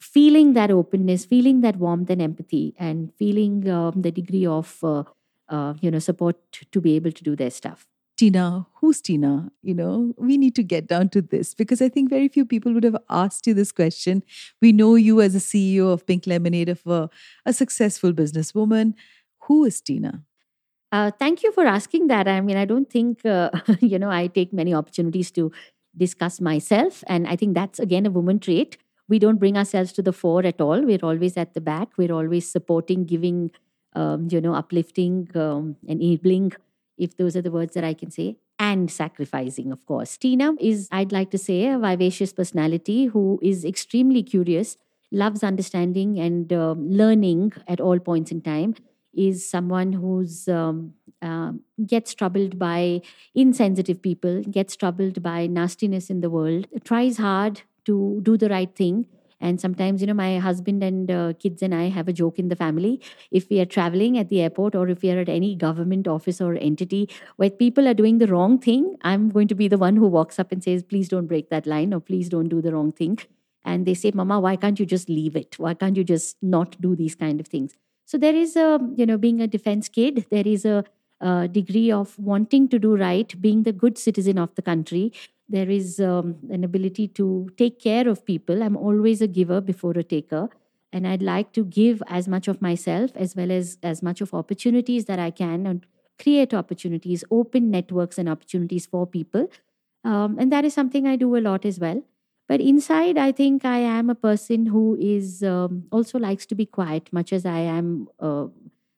feeling 0.00 0.54
that 0.54 0.70
openness, 0.70 1.26
feeling 1.26 1.60
that 1.60 1.76
warmth 1.76 2.10
and 2.10 2.22
empathy, 2.22 2.74
and 2.78 3.12
feeling 3.14 3.68
um, 3.68 4.02
the 4.02 4.10
degree 4.10 4.46
of 4.46 4.78
uh, 4.82 5.04
uh, 5.48 5.74
you 5.80 5.90
know 5.90 5.98
support 5.98 6.36
to 6.72 6.80
be 6.80 6.96
able 6.96 7.12
to 7.12 7.22
do 7.22 7.36
their 7.36 7.50
stuff. 7.50 7.86
Tina, 8.16 8.66
who's 8.80 9.00
Tina? 9.00 9.50
You 9.62 9.74
know, 9.74 10.14
we 10.16 10.36
need 10.36 10.54
to 10.56 10.62
get 10.62 10.86
down 10.86 11.10
to 11.10 11.22
this 11.22 11.54
because 11.54 11.80
I 11.80 11.88
think 11.88 12.10
very 12.10 12.28
few 12.28 12.44
people 12.44 12.72
would 12.72 12.84
have 12.84 12.96
asked 13.08 13.46
you 13.46 13.54
this 13.54 13.72
question. 13.72 14.22
We 14.60 14.72
know 14.72 14.94
you 14.94 15.20
as 15.20 15.34
a 15.34 15.38
CEO 15.38 15.92
of 15.92 16.06
Pink 16.06 16.26
Lemonade, 16.26 16.68
of 16.70 16.86
a, 16.86 17.08
a 17.46 17.52
successful 17.52 18.12
businesswoman. 18.12 18.94
Who 19.44 19.64
is 19.64 19.80
Tina? 19.80 20.24
Uh, 20.92 21.10
thank 21.18 21.42
you 21.42 21.52
for 21.52 21.64
asking 21.66 22.08
that. 22.08 22.26
I 22.26 22.40
mean, 22.40 22.56
I 22.56 22.64
don't 22.64 22.90
think, 22.90 23.24
uh, 23.24 23.50
you 23.80 23.98
know, 23.98 24.10
I 24.10 24.26
take 24.26 24.52
many 24.52 24.74
opportunities 24.74 25.30
to 25.32 25.52
discuss 25.96 26.40
myself. 26.40 27.04
And 27.06 27.26
I 27.28 27.36
think 27.36 27.54
that's, 27.54 27.78
again, 27.78 28.06
a 28.06 28.10
woman 28.10 28.38
trait. 28.40 28.76
We 29.08 29.18
don't 29.18 29.38
bring 29.38 29.56
ourselves 29.56 29.92
to 29.94 30.02
the 30.02 30.12
fore 30.12 30.44
at 30.44 30.60
all. 30.60 30.82
We're 30.82 30.98
always 31.02 31.36
at 31.36 31.54
the 31.54 31.60
back. 31.60 31.88
We're 31.96 32.12
always 32.12 32.50
supporting, 32.50 33.04
giving, 33.04 33.50
um, 33.94 34.28
you 34.30 34.40
know, 34.40 34.54
uplifting, 34.54 35.28
um, 35.34 35.76
enabling 35.86 36.52
if 36.96 37.16
those 37.16 37.36
are 37.36 37.42
the 37.42 37.50
words 37.50 37.74
that 37.74 37.82
I 37.84 37.94
can 37.94 38.10
say, 38.10 38.36
and 38.58 38.90
sacrificing, 38.90 39.72
of 39.72 39.84
course. 39.86 40.16
Tina 40.16 40.52
is, 40.60 40.86
I'd 40.92 41.12
like 41.12 41.30
to 41.30 41.38
say, 41.38 41.66
a 41.66 41.78
vivacious 41.78 42.32
personality 42.32 43.06
who 43.06 43.38
is 43.42 43.64
extremely 43.64 44.22
curious, 44.22 44.76
loves 45.10 45.42
understanding 45.42 46.18
and 46.20 46.52
uh, 46.52 46.72
learning 46.76 47.52
at 47.66 47.80
all 47.80 47.98
points 47.98 48.30
in 48.30 48.42
time. 48.42 48.74
Is 49.12 49.48
someone 49.48 49.92
who's 49.92 50.48
um, 50.48 50.94
uh, 51.20 51.52
gets 51.84 52.14
troubled 52.14 52.58
by 52.58 53.02
insensitive 53.34 54.00
people, 54.02 54.42
gets 54.44 54.76
troubled 54.76 55.22
by 55.22 55.46
nastiness 55.46 56.10
in 56.10 56.20
the 56.20 56.30
world, 56.30 56.66
tries 56.84 57.16
hard 57.18 57.62
to 57.86 58.20
do 58.22 58.36
the 58.36 58.48
right 58.48 58.74
thing, 58.74 59.06
and 59.40 59.60
sometimes, 59.60 60.00
you 60.00 60.06
know, 60.06 60.14
my 60.14 60.38
husband 60.38 60.84
and 60.84 61.10
uh, 61.10 61.32
kids 61.38 61.62
and 61.62 61.74
I 61.74 61.88
have 61.88 62.08
a 62.08 62.12
joke 62.12 62.38
in 62.38 62.48
the 62.48 62.56
family. 62.56 63.00
If 63.30 63.48
we 63.48 63.58
are 63.60 63.64
traveling 63.64 64.18
at 64.18 64.28
the 64.28 64.42
airport 64.42 64.74
or 64.74 64.88
if 64.88 65.00
we 65.02 65.10
are 65.10 65.18
at 65.18 65.30
any 65.30 65.54
government 65.54 66.06
office 66.06 66.40
or 66.40 66.54
entity 66.56 67.08
where 67.36 67.48
people 67.48 67.88
are 67.88 67.94
doing 67.94 68.18
the 68.18 68.26
wrong 68.26 68.58
thing, 68.58 68.96
I'm 69.02 69.30
going 69.30 69.48
to 69.48 69.54
be 69.54 69.66
the 69.66 69.78
one 69.78 69.96
who 69.96 70.06
walks 70.06 70.38
up 70.38 70.52
and 70.52 70.62
says, 70.62 70.82
please 70.82 71.08
don't 71.08 71.26
break 71.26 71.48
that 71.48 71.66
line 71.66 71.94
or 71.94 72.00
please 72.00 72.28
don't 72.28 72.48
do 72.48 72.60
the 72.60 72.72
wrong 72.72 72.92
thing. 72.92 73.18
And 73.64 73.86
they 73.86 73.94
say, 73.94 74.10
Mama, 74.14 74.40
why 74.40 74.56
can't 74.56 74.78
you 74.78 74.86
just 74.86 75.08
leave 75.08 75.36
it? 75.36 75.58
Why 75.58 75.74
can't 75.74 75.96
you 75.96 76.04
just 76.04 76.36
not 76.42 76.78
do 76.80 76.94
these 76.94 77.14
kind 77.14 77.40
of 77.40 77.46
things? 77.46 77.72
So 78.10 78.18
there 78.18 78.34
is 78.34 78.56
a, 78.56 78.80
you 78.96 79.06
know, 79.06 79.16
being 79.16 79.40
a 79.40 79.46
defense 79.46 79.88
kid, 79.88 80.26
there 80.30 80.44
is 80.44 80.64
a, 80.64 80.82
a 81.20 81.46
degree 81.46 81.92
of 81.92 82.18
wanting 82.18 82.66
to 82.70 82.76
do 82.76 82.96
right, 82.96 83.40
being 83.40 83.62
the 83.62 83.72
good 83.72 83.96
citizen 83.96 84.36
of 84.36 84.52
the 84.56 84.62
country, 84.62 85.12
there 85.48 85.70
is 85.70 86.00
um, 86.00 86.34
an 86.50 86.64
ability 86.64 87.06
to 87.06 87.48
take 87.56 87.78
care 87.78 88.08
of 88.08 88.26
people. 88.26 88.64
I'm 88.64 88.76
always 88.76 89.22
a 89.22 89.28
giver 89.28 89.60
before 89.60 89.92
a 89.92 90.02
taker. 90.02 90.48
And 90.92 91.06
I'd 91.06 91.22
like 91.22 91.52
to 91.52 91.64
give 91.64 92.02
as 92.08 92.26
much 92.26 92.48
of 92.48 92.60
myself 92.60 93.12
as 93.14 93.36
well 93.36 93.52
as 93.52 93.78
as 93.84 94.02
much 94.02 94.20
of 94.20 94.34
opportunities 94.34 95.04
that 95.04 95.20
I 95.20 95.30
can 95.30 95.64
and 95.64 95.86
create 96.18 96.52
opportunities, 96.52 97.22
open 97.30 97.70
networks 97.70 98.18
and 98.18 98.28
opportunities 98.28 98.86
for 98.86 99.06
people. 99.06 99.48
Um, 100.02 100.36
and 100.36 100.50
that 100.50 100.64
is 100.64 100.74
something 100.74 101.06
I 101.06 101.14
do 101.14 101.36
a 101.36 101.44
lot 101.48 101.64
as 101.64 101.78
well. 101.78 102.02
But 102.50 102.60
inside, 102.60 103.16
I 103.16 103.30
think 103.32 103.64
I 103.64 103.78
am 103.78 104.10
a 104.10 104.16
person 104.16 104.66
who 104.66 104.96
is 105.00 105.44
um, 105.44 105.84
also 105.92 106.18
likes 106.18 106.46
to 106.46 106.56
be 106.56 106.66
quiet, 106.66 107.08
much 107.12 107.32
as 107.32 107.46
I 107.46 107.60
am 107.60 108.08
uh, 108.18 108.48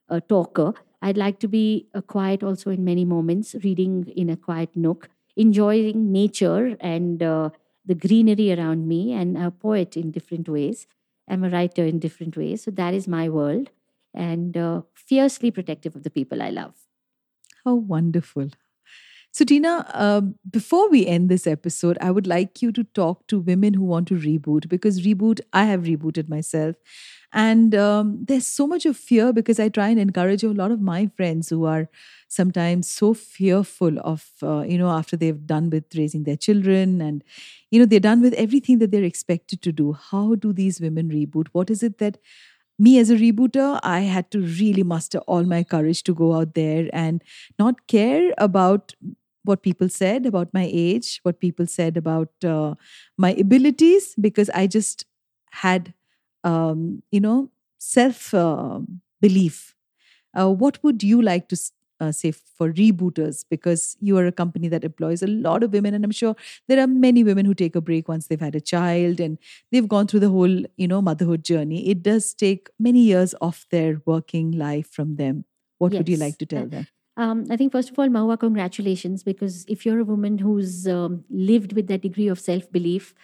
a 0.08 0.22
talker. 0.22 0.72
I'd 1.02 1.18
like 1.18 1.38
to 1.40 1.48
be 1.48 1.86
uh, 1.94 2.00
quiet 2.00 2.42
also 2.42 2.70
in 2.70 2.82
many 2.84 3.04
moments, 3.04 3.54
reading 3.62 4.06
in 4.16 4.30
a 4.30 4.38
quiet 4.38 4.74
nook 4.76 5.10
enjoying 5.36 6.12
nature 6.12 6.76
and 6.80 7.22
uh, 7.22 7.50
the 7.86 7.94
greenery 7.94 8.52
around 8.54 8.88
me 8.88 9.12
and 9.12 9.36
a 9.36 9.50
poet 9.50 9.96
in 9.98 10.10
different 10.12 10.48
ways. 10.48 10.86
I'm 11.28 11.44
a 11.44 11.50
writer 11.50 11.84
in 11.84 12.00
different 12.00 12.36
ways. 12.36 12.64
So 12.64 12.70
that 12.72 12.94
is 12.94 13.08
my 13.08 13.28
world 13.28 13.70
and 14.14 14.56
uh, 14.56 14.82
fiercely 14.94 15.50
protective 15.50 15.96
of 15.96 16.04
the 16.04 16.10
people 16.10 16.42
I 16.42 16.50
love. 16.50 16.74
How 17.64 17.74
wonderful. 17.76 18.50
So, 19.34 19.46
Tina, 19.46 19.86
uh, 19.94 20.20
before 20.50 20.90
we 20.90 21.06
end 21.06 21.30
this 21.30 21.46
episode, 21.46 21.96
I 22.02 22.10
would 22.10 22.26
like 22.26 22.60
you 22.60 22.70
to 22.72 22.84
talk 22.84 23.26
to 23.28 23.40
women 23.40 23.72
who 23.72 23.84
want 23.84 24.08
to 24.08 24.14
reboot 24.14 24.68
because 24.68 25.00
reboot, 25.06 25.40
I 25.54 25.64
have 25.64 25.84
rebooted 25.84 26.28
myself. 26.28 26.76
And 27.32 27.74
um, 27.74 28.26
there's 28.28 28.46
so 28.46 28.66
much 28.66 28.84
of 28.84 28.94
fear 28.94 29.32
because 29.32 29.58
I 29.58 29.70
try 29.70 29.88
and 29.88 29.98
encourage 29.98 30.42
a 30.44 30.50
lot 30.50 30.70
of 30.70 30.82
my 30.82 31.10
friends 31.16 31.48
who 31.48 31.64
are 31.64 31.88
sometimes 32.28 32.90
so 32.90 33.14
fearful 33.14 33.98
of, 34.00 34.28
uh, 34.42 34.64
you 34.68 34.76
know, 34.76 34.90
after 34.90 35.16
they've 35.16 35.46
done 35.46 35.70
with 35.70 35.84
raising 35.96 36.24
their 36.24 36.36
children 36.36 37.00
and, 37.00 37.24
you 37.70 37.80
know, 37.80 37.86
they're 37.86 38.00
done 38.00 38.20
with 38.20 38.34
everything 38.34 38.80
that 38.80 38.90
they're 38.90 39.02
expected 39.02 39.62
to 39.62 39.72
do. 39.72 39.94
How 39.94 40.34
do 40.34 40.52
these 40.52 40.78
women 40.78 41.08
reboot? 41.08 41.46
What 41.52 41.70
is 41.70 41.82
it 41.82 41.96
that 41.98 42.18
me 42.78 42.98
as 42.98 43.10
a 43.10 43.16
rebooter, 43.16 43.78
I 43.82 44.00
had 44.00 44.30
to 44.32 44.40
really 44.40 44.82
muster 44.82 45.18
all 45.20 45.44
my 45.44 45.62
courage 45.62 46.02
to 46.04 46.14
go 46.14 46.34
out 46.34 46.54
there 46.54 46.88
and 46.92 47.22
not 47.58 47.86
care 47.86 48.32
about 48.38 48.94
what 49.44 49.62
people 49.62 49.88
said 49.88 50.26
about 50.26 50.52
my 50.52 50.68
age, 50.72 51.20
what 51.22 51.40
people 51.40 51.66
said 51.66 51.96
about 51.96 52.30
uh, 52.44 52.74
my 53.18 53.32
abilities, 53.32 54.14
because 54.20 54.50
I 54.50 54.66
just 54.66 55.04
had 55.50 55.94
um, 56.44 57.02
you 57.10 57.20
know, 57.20 57.50
self 57.78 58.32
uh, 58.34 58.80
belief. 59.20 59.74
Uh, 60.38 60.50
what 60.50 60.82
would 60.82 61.02
you 61.02 61.20
like 61.20 61.48
to 61.48 61.56
uh, 62.00 62.10
say 62.10 62.32
for 62.32 62.72
rebooters? 62.72 63.44
Because 63.48 63.96
you 64.00 64.16
are 64.18 64.26
a 64.26 64.32
company 64.32 64.68
that 64.68 64.84
employs 64.84 65.22
a 65.22 65.26
lot 65.26 65.62
of 65.62 65.72
women, 65.72 65.94
and 65.94 66.04
I'm 66.04 66.10
sure 66.10 66.34
there 66.68 66.80
are 66.80 66.86
many 66.86 67.22
women 67.22 67.44
who 67.44 67.54
take 67.54 67.76
a 67.76 67.80
break 67.80 68.08
once 68.08 68.26
they've 68.26 68.40
had 68.40 68.54
a 68.54 68.60
child 68.60 69.20
and 69.20 69.38
they've 69.70 69.88
gone 69.88 70.06
through 70.06 70.20
the 70.20 70.30
whole, 70.30 70.64
you 70.76 70.88
know, 70.88 71.02
motherhood 71.02 71.44
journey. 71.44 71.88
It 71.88 72.02
does 72.02 72.34
take 72.34 72.68
many 72.78 73.00
years 73.00 73.34
off 73.40 73.66
their 73.70 74.00
working 74.06 74.52
life 74.52 74.88
from 74.90 75.16
them. 75.16 75.44
What 75.78 75.92
yes. 75.92 75.98
would 75.98 76.08
you 76.08 76.16
like 76.16 76.38
to 76.38 76.46
tell 76.46 76.66
them? 76.66 76.86
Um, 77.16 77.44
I 77.50 77.56
think, 77.56 77.72
first 77.72 77.90
of 77.90 77.98
all, 77.98 78.08
Mohua, 78.08 78.38
congratulations, 78.38 79.22
because 79.22 79.64
if 79.68 79.84
you're 79.84 80.00
a 80.00 80.04
woman 80.04 80.38
who's 80.38 80.86
um, 80.88 81.24
lived 81.30 81.74
with 81.74 81.86
that 81.88 82.00
degree 82.00 82.28
of 82.28 82.40
self 82.40 82.70
belief, 82.72 83.14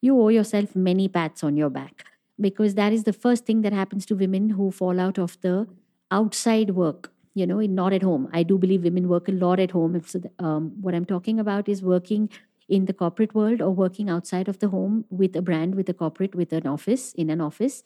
you 0.00 0.20
owe 0.20 0.28
yourself 0.28 0.76
many 0.76 1.08
pats 1.08 1.42
on 1.42 1.56
your 1.56 1.70
back 1.70 2.04
because 2.40 2.74
that 2.74 2.92
is 2.92 3.04
the 3.04 3.12
first 3.12 3.46
thing 3.46 3.62
that 3.62 3.72
happens 3.72 4.06
to 4.06 4.14
women 4.14 4.50
who 4.50 4.70
fall 4.70 5.00
out 5.00 5.18
of 5.18 5.40
the 5.40 5.66
outside 6.10 6.70
work 6.70 7.12
you 7.34 7.46
know 7.46 7.60
not 7.60 7.92
at 7.92 8.02
home. 8.02 8.28
I 8.32 8.42
do 8.42 8.58
believe 8.58 8.82
women 8.82 9.08
work 9.08 9.28
a 9.28 9.32
lot 9.32 9.60
at 9.60 9.70
home. 9.70 10.00
So 10.04 10.20
um, 10.40 10.72
what 10.80 10.94
i'm 10.94 11.04
talking 11.04 11.38
about 11.38 11.68
is 11.68 11.82
working 11.82 12.28
in 12.68 12.86
the 12.86 12.92
corporate 12.92 13.34
world 13.34 13.60
or 13.62 13.70
working 13.70 14.10
outside 14.10 14.48
of 14.48 14.58
the 14.58 14.68
home 14.68 15.04
with 15.10 15.36
a 15.36 15.42
brand 15.42 15.74
with 15.74 15.88
a 15.88 15.94
corporate 15.94 16.34
with 16.34 16.52
an 16.52 16.66
office 16.66 17.12
in 17.14 17.30
an 17.30 17.40
office. 17.40 17.82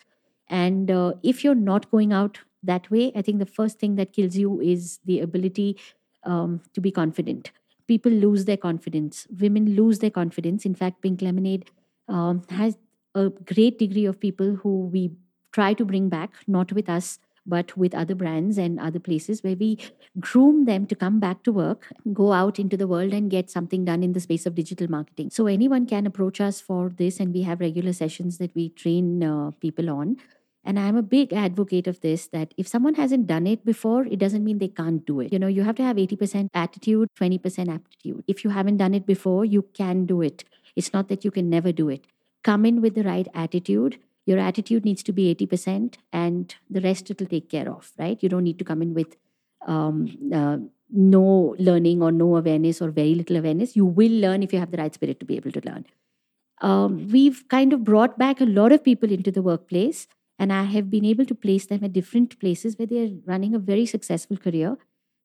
And 0.48 0.90
uh, 0.90 1.12
if 1.22 1.44
you're 1.44 1.54
not 1.54 1.90
going 1.90 2.12
out 2.12 2.38
that 2.62 2.90
way 2.90 3.10
i 3.16 3.22
think 3.22 3.38
the 3.38 3.46
first 3.46 3.78
thing 3.78 3.96
that 3.96 4.12
kills 4.12 4.36
you 4.36 4.60
is 4.60 5.00
the 5.04 5.20
ability 5.20 5.76
um, 6.24 6.60
to 6.72 6.80
be 6.80 6.90
confident 6.90 7.50
people 7.88 8.12
lose 8.12 8.44
their 8.44 8.56
confidence 8.56 9.26
women 9.40 9.74
lose 9.74 9.98
their 9.98 10.10
confidence 10.10 10.64
in 10.64 10.74
fact 10.74 11.02
pink 11.02 11.22
lemonade 11.22 11.70
um, 12.08 12.42
has 12.50 12.76
a 13.14 13.30
great 13.30 13.78
degree 13.78 14.04
of 14.04 14.20
people 14.20 14.56
who 14.56 14.86
we 14.86 15.10
try 15.52 15.74
to 15.74 15.84
bring 15.84 16.08
back, 16.08 16.30
not 16.46 16.72
with 16.72 16.88
us, 16.88 17.18
but 17.44 17.76
with 17.76 17.92
other 17.94 18.14
brands 18.14 18.56
and 18.56 18.78
other 18.78 19.00
places 19.00 19.42
where 19.42 19.56
we 19.56 19.76
groom 20.20 20.64
them 20.64 20.86
to 20.86 20.94
come 20.94 21.18
back 21.18 21.42
to 21.42 21.52
work, 21.52 21.88
go 22.12 22.32
out 22.32 22.58
into 22.58 22.76
the 22.76 22.86
world 22.86 23.12
and 23.12 23.30
get 23.30 23.50
something 23.50 23.84
done 23.84 24.02
in 24.02 24.12
the 24.12 24.20
space 24.20 24.46
of 24.46 24.54
digital 24.54 24.88
marketing. 24.88 25.28
So 25.30 25.46
anyone 25.46 25.86
can 25.86 26.06
approach 26.06 26.40
us 26.40 26.60
for 26.60 26.90
this, 26.90 27.18
and 27.18 27.34
we 27.34 27.42
have 27.42 27.60
regular 27.60 27.92
sessions 27.92 28.38
that 28.38 28.54
we 28.54 28.68
train 28.70 29.24
uh, 29.24 29.50
people 29.60 29.90
on. 29.90 30.18
And 30.64 30.78
I'm 30.78 30.96
a 30.96 31.02
big 31.02 31.32
advocate 31.32 31.86
of 31.88 32.00
this 32.00 32.28
that 32.28 32.54
if 32.56 32.68
someone 32.68 32.94
hasn't 32.94 33.26
done 33.26 33.46
it 33.46 33.64
before, 33.64 34.04
it 34.06 34.18
doesn't 34.18 34.44
mean 34.44 34.58
they 34.58 34.68
can't 34.68 35.04
do 35.04 35.20
it. 35.20 35.32
You 35.32 35.38
know, 35.38 35.48
you 35.48 35.64
have 35.64 35.74
to 35.76 35.82
have 35.82 35.96
80% 35.96 36.48
attitude, 36.54 37.08
20% 37.18 37.68
aptitude. 37.68 38.24
If 38.28 38.44
you 38.44 38.50
haven't 38.50 38.76
done 38.76 38.94
it 38.94 39.04
before, 39.04 39.44
you 39.44 39.62
can 39.74 40.06
do 40.06 40.22
it. 40.22 40.44
It's 40.76 40.92
not 40.92 41.08
that 41.08 41.24
you 41.24 41.30
can 41.30 41.50
never 41.50 41.72
do 41.72 41.88
it. 41.88 42.06
Come 42.44 42.64
in 42.64 42.80
with 42.80 42.94
the 42.94 43.02
right 43.02 43.26
attitude. 43.34 43.98
Your 44.24 44.38
attitude 44.38 44.84
needs 44.84 45.02
to 45.02 45.12
be 45.12 45.34
80%, 45.34 45.94
and 46.12 46.54
the 46.70 46.80
rest 46.80 47.10
it 47.10 47.18
will 47.18 47.26
take 47.26 47.50
care 47.50 47.68
of, 47.68 47.90
right? 47.98 48.22
You 48.22 48.28
don't 48.28 48.44
need 48.44 48.58
to 48.60 48.64
come 48.64 48.80
in 48.80 48.94
with 48.94 49.16
um, 49.66 50.16
uh, 50.32 50.58
no 50.90 51.56
learning 51.58 52.02
or 52.02 52.12
no 52.12 52.36
awareness 52.36 52.80
or 52.80 52.90
very 52.90 53.14
little 53.16 53.36
awareness. 53.36 53.74
You 53.74 53.84
will 53.84 54.12
learn 54.12 54.42
if 54.44 54.52
you 54.52 54.60
have 54.60 54.70
the 54.70 54.76
right 54.76 54.94
spirit 54.94 55.18
to 55.20 55.26
be 55.26 55.36
able 55.36 55.50
to 55.52 55.60
learn. 55.64 55.86
Um, 56.60 57.08
we've 57.08 57.48
kind 57.48 57.72
of 57.72 57.82
brought 57.82 58.18
back 58.18 58.40
a 58.40 58.44
lot 58.44 58.70
of 58.70 58.84
people 58.84 59.10
into 59.10 59.32
the 59.32 59.42
workplace, 59.42 60.06
and 60.42 60.52
I 60.52 60.62
have 60.64 60.90
been 60.90 61.04
able 61.04 61.24
to 61.26 61.34
place 61.42 61.66
them 61.66 61.84
at 61.84 61.92
different 61.92 62.38
places 62.40 62.76
where 62.76 62.86
they're 62.92 63.10
running 63.26 63.54
a 63.54 63.60
very 63.60 63.86
successful 63.86 64.36
career. 64.36 64.76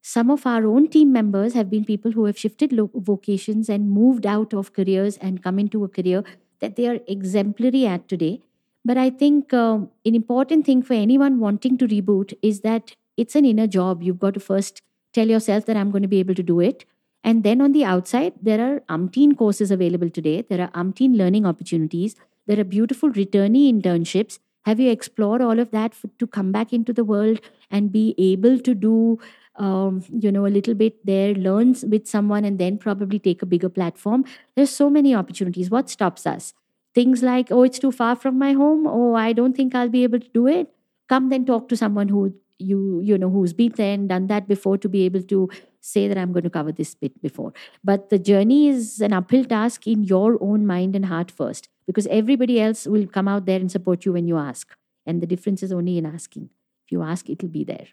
Some 0.03 0.29
of 0.29 0.45
our 0.45 0.67
own 0.71 0.89
team 0.95 1.11
members 1.11 1.55
have 1.55 1.71
been 1.71 1.85
people 1.85 2.11
who 2.11 2.25
have 2.25 2.37
shifted 2.37 2.71
lo- 2.71 2.91
vocations 2.93 3.67
and 3.67 3.89
moved 3.89 4.27
out 4.27 4.53
of 4.53 4.73
careers 4.73 5.17
and 5.17 5.41
come 5.41 5.57
into 5.57 5.83
a 5.83 5.87
career 5.87 6.23
that 6.59 6.75
they 6.75 6.87
are 6.87 6.99
exemplary 7.07 7.87
at 7.87 8.07
today. 8.07 8.41
But 8.85 8.99
I 8.99 9.09
think 9.09 9.55
um, 9.55 9.89
an 10.05 10.13
important 10.13 10.67
thing 10.67 10.83
for 10.83 10.93
anyone 10.93 11.39
wanting 11.39 11.79
to 11.79 11.87
reboot 11.87 12.37
is 12.43 12.61
that 12.61 12.95
it's 13.17 13.35
an 13.35 13.43
inner 13.43 13.67
job. 13.67 14.03
You've 14.03 14.19
got 14.19 14.35
to 14.35 14.39
first 14.39 14.83
tell 15.13 15.27
yourself 15.27 15.65
that 15.65 15.75
I'm 15.75 15.89
going 15.89 16.03
to 16.03 16.07
be 16.07 16.19
able 16.19 16.35
to 16.35 16.43
do 16.43 16.59
it. 16.59 16.85
And 17.23 17.43
then 17.43 17.59
on 17.59 17.71
the 17.71 17.83
outside, 17.83 18.33
there 18.39 18.61
are 18.61 18.79
umpteen 18.97 19.35
courses 19.35 19.71
available 19.71 20.11
today. 20.11 20.43
There 20.47 20.61
are 20.61 20.83
umpteen 20.83 21.17
learning 21.17 21.47
opportunities. 21.47 22.15
There 22.45 22.59
are 22.59 22.63
beautiful 22.63 23.09
returnee 23.09 23.73
internships. 23.73 24.37
Have 24.67 24.79
you 24.79 24.91
explored 24.91 25.41
all 25.41 25.59
of 25.59 25.71
that 25.71 25.95
for, 25.95 26.09
to 26.19 26.27
come 26.27 26.51
back 26.51 26.73
into 26.73 26.93
the 26.93 27.03
world 27.03 27.39
and 27.71 27.91
be 27.91 28.13
able 28.17 28.59
to 28.59 28.75
do, 28.75 29.19
um, 29.55 30.03
you 30.11 30.31
know, 30.31 30.45
a 30.45 30.53
little 30.57 30.73
bit 30.73 31.05
there, 31.05 31.33
learn 31.33 31.75
with 31.89 32.07
someone, 32.07 32.45
and 32.45 32.59
then 32.59 32.77
probably 32.77 33.19
take 33.19 33.41
a 33.41 33.45
bigger 33.45 33.69
platform? 33.69 34.25
There's 34.55 34.69
so 34.69 34.89
many 34.89 35.15
opportunities. 35.15 35.69
What 35.69 35.89
stops 35.89 36.27
us? 36.27 36.53
Things 36.93 37.23
like, 37.23 37.51
oh, 37.51 37.63
it's 37.63 37.79
too 37.79 37.91
far 37.91 38.15
from 38.15 38.37
my 38.37 38.53
home. 38.53 38.87
Oh, 38.87 39.15
I 39.15 39.33
don't 39.33 39.55
think 39.55 39.73
I'll 39.73 39.89
be 39.89 40.03
able 40.03 40.19
to 40.19 40.29
do 40.33 40.47
it. 40.47 40.69
Come 41.07 41.29
then 41.29 41.45
talk 41.45 41.69
to 41.69 41.77
someone 41.77 42.09
who 42.09 42.33
you 42.59 43.01
you 43.01 43.17
know 43.17 43.29
who's 43.29 43.53
been 43.53 43.73
there 43.77 43.93
and 43.93 44.09
done 44.09 44.25
that 44.27 44.47
before 44.47 44.77
to 44.79 44.89
be 44.89 45.03
able 45.03 45.21
to 45.21 45.47
say 45.87 46.07
that 46.07 46.17
i'm 46.17 46.31
going 46.31 46.43
to 46.43 46.49
cover 46.49 46.71
this 46.71 46.93
bit 46.95 47.21
before. 47.21 47.53
But 47.83 48.09
the 48.09 48.19
journey 48.19 48.67
is 48.69 49.01
an 49.01 49.13
uphill 49.13 49.45
task 49.45 49.87
in 49.87 50.03
your 50.03 50.37
own 50.41 50.65
mind 50.65 50.95
and 50.95 51.05
heart 51.05 51.31
first 51.31 51.69
because 51.85 52.07
everybody 52.07 52.59
else 52.59 52.85
will 52.85 53.07
come 53.07 53.27
out 53.27 53.45
there 53.45 53.59
and 53.59 53.71
support 53.71 54.05
you 54.05 54.13
when 54.13 54.27
you 54.27 54.37
ask. 54.37 54.75
And 55.05 55.21
the 55.21 55.27
difference 55.27 55.63
is 55.63 55.71
only 55.71 55.97
in 55.97 56.05
asking. 56.05 56.49
If 56.85 56.91
you 56.91 57.03
ask 57.03 57.29
it'll 57.29 57.49
be 57.49 57.63
there. 57.63 57.87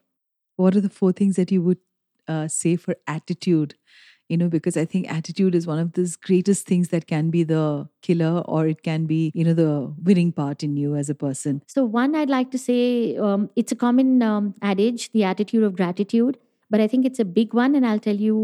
What 0.57 0.77
are 0.77 0.81
the 0.81 0.89
four 0.89 1.13
things 1.13 1.37
that 1.37 1.51
you 1.53 1.63
would 1.63 1.79
uh, 2.29 2.49
say 2.49 2.77
for 2.77 2.97
attitude? 3.07 3.75
You 4.29 4.39
know 4.39 4.49
because 4.49 4.77
i 4.79 4.87
think 4.87 5.11
attitude 5.15 5.55
is 5.57 5.67
one 5.67 5.79
of 5.79 5.93
the 5.97 6.05
greatest 6.27 6.67
things 6.67 6.89
that 6.93 7.07
can 7.07 7.29
be 7.33 7.43
the 7.49 7.89
killer 8.01 8.43
or 8.53 8.67
it 8.67 8.83
can 8.83 9.05
be 9.05 9.31
you 9.35 9.45
know 9.45 9.53
the 9.53 9.93
winning 10.03 10.33
part 10.33 10.63
in 10.63 10.79
you 10.79 10.95
as 10.97 11.11
a 11.11 11.15
person. 11.15 11.61
So 11.67 11.85
one 11.85 12.15
i'd 12.21 12.31
like 12.31 12.51
to 12.53 12.59
say 12.63 13.19
um, 13.19 13.51
it's 13.55 13.77
a 13.77 13.77
common 13.77 14.23
um, 14.23 14.55
adage 14.63 15.13
the 15.13 15.25
attitude 15.25 15.63
of 15.63 15.77
gratitude 15.77 16.39
but 16.75 16.85
i 16.85 16.89
think 16.93 17.09
it's 17.11 17.25
a 17.25 17.29
big 17.39 17.55
one 17.61 17.75
and 17.81 17.87
i'll 17.91 18.05
tell 18.07 18.23
you 18.27 18.39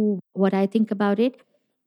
what 0.45 0.55
i 0.63 0.65
think 0.77 0.91
about 0.97 1.23
it 1.27 1.41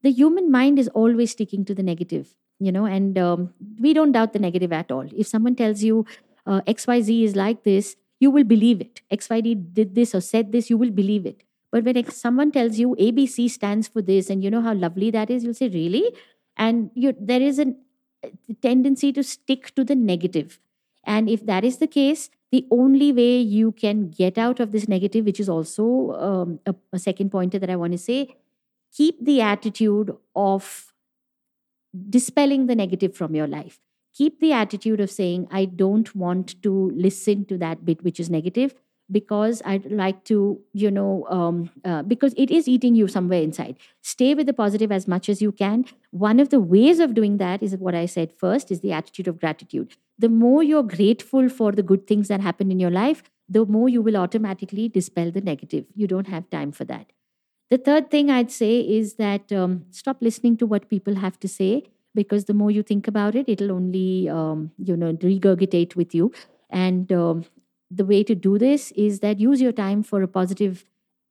the 0.08 0.12
human 0.20 0.50
mind 0.56 0.78
is 0.84 0.88
always 1.02 1.30
sticking 1.36 1.64
to 1.64 1.74
the 1.80 1.86
negative 1.90 2.34
you 2.58 2.72
know 2.76 2.84
and 2.84 3.18
um, 3.18 3.48
we 3.80 3.94
don't 3.98 4.12
doubt 4.18 4.32
the 4.32 4.44
negative 4.46 4.72
at 4.72 4.90
all 4.90 5.08
if 5.24 5.26
someone 5.26 5.56
tells 5.62 5.82
you 5.82 6.04
uh, 6.46 6.60
xyz 6.76 7.24
is 7.30 7.36
like 7.36 7.64
this 7.64 7.96
you 8.20 8.30
will 8.30 8.44
believe 8.52 8.86
it 8.86 9.02
xyz 9.22 9.74
did 9.80 9.94
this 9.94 10.14
or 10.14 10.20
said 10.20 10.52
this 10.52 10.70
you 10.70 10.78
will 10.84 10.96
believe 11.02 11.26
it 11.32 11.44
but 11.74 11.82
when 11.82 12.08
someone 12.08 12.52
tells 12.52 12.78
you 12.78 12.94
ABC 13.00 13.50
stands 13.50 13.88
for 13.88 14.00
this, 14.00 14.30
and 14.30 14.44
you 14.44 14.48
know 14.48 14.60
how 14.60 14.74
lovely 14.74 15.10
that 15.10 15.28
is, 15.28 15.42
you'll 15.42 15.54
say, 15.54 15.68
Really? 15.68 16.04
And 16.56 16.92
you, 16.94 17.16
there 17.20 17.42
is 17.42 17.58
a 17.58 17.74
tendency 18.62 19.12
to 19.12 19.24
stick 19.24 19.74
to 19.74 19.82
the 19.82 19.96
negative. 19.96 20.60
And 21.02 21.28
if 21.28 21.44
that 21.46 21.64
is 21.64 21.78
the 21.78 21.88
case, 21.88 22.30
the 22.54 22.64
only 22.70 23.12
way 23.12 23.36
you 23.40 23.72
can 23.72 24.10
get 24.10 24.38
out 24.38 24.60
of 24.60 24.70
this 24.70 24.86
negative, 24.86 25.24
which 25.24 25.40
is 25.40 25.48
also 25.48 26.12
um, 26.12 26.60
a, 26.66 26.74
a 26.92 27.00
second 27.00 27.30
pointer 27.30 27.58
that 27.58 27.68
I 27.68 27.74
want 27.74 27.94
to 27.94 27.98
say, 27.98 28.36
keep 28.96 29.24
the 29.24 29.40
attitude 29.40 30.12
of 30.36 30.92
dispelling 32.10 32.68
the 32.68 32.76
negative 32.76 33.16
from 33.16 33.34
your 33.34 33.48
life. 33.48 33.80
Keep 34.14 34.38
the 34.38 34.52
attitude 34.52 35.00
of 35.00 35.10
saying, 35.10 35.48
I 35.50 35.64
don't 35.64 36.14
want 36.14 36.62
to 36.62 36.92
listen 36.94 37.44
to 37.46 37.58
that 37.58 37.84
bit 37.84 38.04
which 38.04 38.20
is 38.20 38.30
negative 38.30 38.76
because 39.10 39.62
I'd 39.64 39.90
like 39.90 40.24
to, 40.24 40.60
you 40.72 40.90
know, 40.90 41.26
um, 41.28 41.70
uh, 41.84 42.02
because 42.02 42.34
it 42.36 42.50
is 42.50 42.66
eating 42.68 42.94
you 42.94 43.06
somewhere 43.06 43.42
inside. 43.42 43.76
Stay 44.02 44.34
with 44.34 44.46
the 44.46 44.52
positive 44.52 44.90
as 44.90 45.06
much 45.06 45.28
as 45.28 45.42
you 45.42 45.52
can. 45.52 45.84
One 46.10 46.40
of 46.40 46.48
the 46.48 46.60
ways 46.60 46.98
of 46.98 47.14
doing 47.14 47.36
that 47.38 47.62
is 47.62 47.76
what 47.76 47.94
I 47.94 48.06
said 48.06 48.32
first 48.38 48.70
is 48.70 48.80
the 48.80 48.92
attitude 48.92 49.28
of 49.28 49.38
gratitude. 49.38 49.96
The 50.18 50.28
more 50.28 50.62
you're 50.62 50.82
grateful 50.82 51.48
for 51.48 51.72
the 51.72 51.82
good 51.82 52.06
things 52.06 52.28
that 52.28 52.40
happen 52.40 52.70
in 52.70 52.80
your 52.80 52.90
life, 52.90 53.22
the 53.48 53.66
more 53.66 53.88
you 53.88 54.00
will 54.00 54.16
automatically 54.16 54.88
dispel 54.88 55.30
the 55.30 55.40
negative. 55.40 55.84
You 55.94 56.06
don't 56.06 56.28
have 56.28 56.48
time 56.50 56.72
for 56.72 56.84
that. 56.84 57.12
The 57.70 57.78
third 57.78 58.10
thing 58.10 58.30
I'd 58.30 58.52
say 58.52 58.80
is 58.80 59.14
that 59.14 59.52
um, 59.52 59.86
stop 59.90 60.18
listening 60.20 60.56
to 60.58 60.66
what 60.66 60.88
people 60.88 61.16
have 61.16 61.38
to 61.40 61.48
say 61.48 61.84
because 62.14 62.44
the 62.44 62.54
more 62.54 62.70
you 62.70 62.82
think 62.82 63.08
about 63.08 63.34
it, 63.34 63.48
it'll 63.48 63.72
only, 63.72 64.28
um, 64.28 64.70
you 64.78 64.96
know, 64.96 65.12
regurgitate 65.14 65.96
with 65.96 66.14
you. 66.14 66.32
And 66.70 67.12
um, 67.12 67.44
the 67.90 68.04
way 68.04 68.22
to 68.24 68.34
do 68.34 68.58
this 68.58 68.92
is 68.92 69.20
that 69.20 69.40
use 69.40 69.60
your 69.60 69.72
time 69.72 70.02
for 70.02 70.22
a 70.22 70.28
positive 70.28 70.84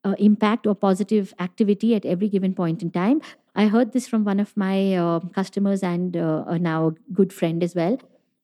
uh, 0.04 0.16
impact 0.20 0.68
or 0.68 0.76
positive 0.76 1.34
activity 1.40 1.96
at 1.96 2.06
every 2.06 2.30
given 2.30 2.54
point 2.54 2.82
in 2.82 2.92
time. 2.92 3.22
I 3.56 3.68
heard 3.68 3.94
this 3.94 4.08
from 4.08 4.24
one 4.26 4.40
of 4.40 4.56
my 4.58 4.96
uh, 4.96 5.20
customers 5.34 5.84
and 5.84 6.18
uh, 6.18 6.58
now 6.58 6.88
a 6.88 7.14
good 7.14 7.32
friend 7.32 7.64
as 7.64 7.76
well 7.76 7.98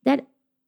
that 0.04 0.26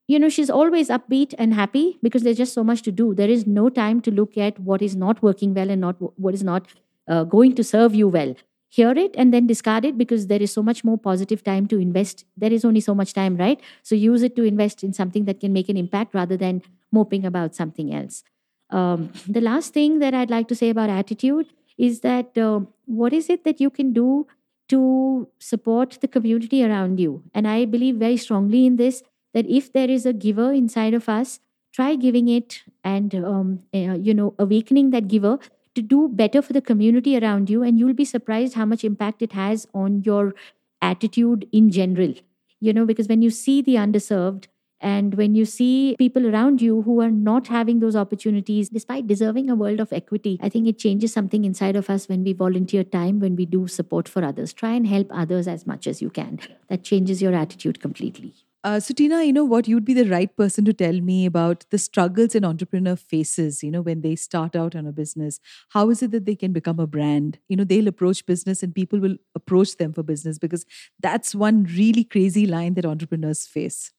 you 0.08 0.20
know 0.20 0.30
she's 0.30 0.50
always 0.50 0.90
upbeat 0.90 1.34
and 1.38 1.54
happy 1.54 1.98
because 2.02 2.24
there's 2.24 2.38
just 2.38 2.54
so 2.54 2.64
much 2.64 2.82
to 2.82 2.92
do 2.92 3.14
there 3.14 3.30
is 3.30 3.46
no 3.48 3.70
time 3.70 4.02
to 4.02 4.12
look 4.12 4.38
at 4.38 4.60
what 4.60 4.82
is 4.82 4.96
not 4.96 5.22
working 5.24 5.54
well 5.54 5.70
and 5.70 5.80
not 5.80 5.96
what 6.20 6.34
is 6.34 6.44
not 6.44 6.68
uh, 7.08 7.24
going 7.24 7.56
to 7.56 7.64
serve 7.64 7.96
you 7.96 8.08
well 8.08 8.36
hear 8.78 8.92
it 9.04 9.16
and 9.18 9.34
then 9.34 9.48
discard 9.48 9.86
it 9.86 9.98
because 9.98 10.28
there 10.28 10.42
is 10.42 10.52
so 10.58 10.64
much 10.64 10.84
more 10.90 10.98
positive 10.98 11.44
time 11.44 11.66
to 11.72 11.78
invest 11.86 12.24
there 12.44 12.54
is 12.58 12.64
only 12.64 12.84
so 12.86 12.96
much 12.96 13.14
time 13.14 13.36
right 13.46 13.66
so 13.84 13.96
use 14.04 14.24
it 14.28 14.36
to 14.36 14.44
invest 14.52 14.84
in 14.84 14.94
something 14.94 15.26
that 15.26 15.42
can 15.42 15.52
make 15.58 15.74
an 15.74 15.82
impact 15.82 16.16
rather 16.16 16.38
than 16.38 16.62
moping 16.92 17.26
about 17.26 17.56
something 17.56 17.94
else. 17.94 18.24
Um, 18.70 19.12
the 19.28 19.42
last 19.42 19.74
thing 19.74 20.00
that 20.00 20.14
I'd 20.14 20.30
like 20.30 20.48
to 20.50 20.56
say 20.56 20.70
about 20.70 20.90
attitude 20.90 21.48
is 21.78 22.02
that 22.02 22.38
uh, 22.38 22.62
what 22.86 23.14
is 23.14 23.30
it 23.30 23.44
that 23.44 23.60
you 23.60 23.70
can 23.70 23.94
do 23.94 24.28
to 24.70 25.28
support 25.40 25.98
the 26.02 26.08
community 26.08 26.64
around 26.64 27.00
you? 27.00 27.24
And 27.34 27.48
I 27.48 27.66
believe 27.66 27.96
very 27.96 28.18
strongly 28.18 28.66
in 28.66 28.78
this 28.78 29.04
that 29.34 29.46
if 29.48 29.72
there 29.72 29.90
is 29.90 30.06
a 30.06 30.14
giver 30.14 30.52
inside 30.54 30.94
of 30.94 31.10
us, 31.10 31.40
try 31.74 31.96
giving 31.96 32.28
it 32.28 32.64
and 32.84 33.16
um, 33.16 33.64
uh, 33.74 33.96
you 34.08 34.14
know 34.14 34.34
awakening 34.38 34.90
that 34.92 35.08
giver 35.08 35.40
to 35.76 35.82
do 35.82 36.10
better 36.10 36.42
for 36.42 36.54
the 36.54 36.62
community 36.62 37.18
around 37.18 37.50
you, 37.50 37.64
and 37.64 37.80
you'll 37.80 37.94
be 37.94 38.06
surprised 38.06 38.56
how 38.56 38.66
much 38.66 38.84
impact 38.84 39.22
it 39.22 39.34
has 39.34 39.68
on 39.74 40.02
your 40.04 40.34
attitude 40.82 41.48
in 41.52 41.70
general. 41.70 42.14
You 42.60 42.74
know, 42.74 42.86
because 42.86 43.08
when 43.08 43.22
you 43.22 43.30
see 43.30 43.62
the 43.62 43.76
underserved, 43.76 44.48
and 44.84 45.14
when 45.14 45.36
you 45.36 45.46
see 45.46 45.96
people 46.00 46.26
around 46.26 46.60
you 46.60 46.82
who 46.82 47.02
are 47.02 47.12
not 47.12 47.48
having 47.48 47.80
those 47.80 47.96
opportunities, 47.96 48.70
despite 48.70 49.06
deserving 49.06 49.50
a 49.50 49.56
world 49.56 49.80
of 49.80 49.94
equity, 49.94 50.40
I 50.42 50.50
think 50.50 50.68
it 50.68 50.80
changes 50.80 51.14
something 51.14 51.46
inside 51.46 51.76
of 51.76 51.88
us 51.90 52.10
when 52.10 52.24
we 52.24 52.34
volunteer 52.34 52.84
time, 52.84 53.20
when 53.20 53.36
we 53.36 53.46
do 53.46 53.68
support 53.68 54.10
for 54.10 54.24
others. 54.24 54.54
Try 54.54 54.72
and 54.72 54.88
help 54.88 55.08
others 55.12 55.48
as 55.48 55.68
much 55.68 55.86
as 55.86 56.02
you 56.02 56.10
can. 56.10 56.40
That 56.68 56.84
changes 56.84 57.22
your 57.22 57.36
attitude 57.36 57.80
completely. 57.80 58.34
Uh, 58.64 58.80
so, 58.80 58.94
Tina, 58.94 59.24
you 59.24 59.34
know 59.34 59.44
what? 59.44 59.68
You'd 59.68 59.86
be 59.86 59.96
the 59.96 60.08
right 60.08 60.36
person 60.38 60.66
to 60.66 60.74
tell 60.74 61.02
me 61.02 61.26
about 61.26 61.66
the 61.72 61.80
struggles 61.80 62.36
an 62.36 62.46
entrepreneur 62.46 62.96
faces, 62.96 63.64
you 63.64 63.72
know, 63.72 63.82
when 63.82 64.02
they 64.02 64.16
start 64.16 64.56
out 64.56 64.76
on 64.76 64.86
a 64.86 64.92
business. 64.92 65.40
How 65.70 65.90
is 65.90 66.04
it 66.04 66.12
that 66.12 66.26
they 66.26 66.36
can 66.36 66.54
become 66.54 66.80
a 66.80 66.86
brand? 66.86 67.40
You 67.50 67.58
know, 67.58 67.64
they'll 67.64 67.88
approach 67.88 68.24
business 68.28 68.62
and 68.62 68.76
people 68.76 69.00
will 69.00 69.16
approach 69.34 69.78
them 69.78 69.94
for 69.94 70.04
business 70.04 70.38
because 70.38 70.64
that's 71.00 71.34
one 71.34 71.64
really 71.64 72.04
crazy 72.04 72.46
line 72.46 72.76
that 72.76 72.86
entrepreneurs 72.86 73.48
face. 73.48 73.94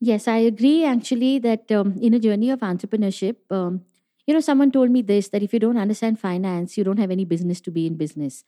Yes, 0.00 0.26
I 0.26 0.38
agree 0.38 0.84
actually 0.84 1.38
that 1.38 1.70
um, 1.70 1.96
in 2.00 2.12
a 2.12 2.18
journey 2.18 2.50
of 2.50 2.58
entrepreneurship, 2.58 3.36
um, 3.52 3.82
you 4.26 4.34
know, 4.34 4.40
someone 4.40 4.72
told 4.72 4.90
me 4.90 5.02
this 5.02 5.28
that 5.28 5.44
if 5.44 5.52
you 5.52 5.60
don't 5.60 5.76
understand 5.76 6.18
finance, 6.18 6.76
you 6.76 6.82
don't 6.82 6.98
have 6.98 7.12
any 7.12 7.24
business 7.24 7.60
to 7.60 7.70
be 7.70 7.86
in 7.86 7.96
business. 7.96 8.42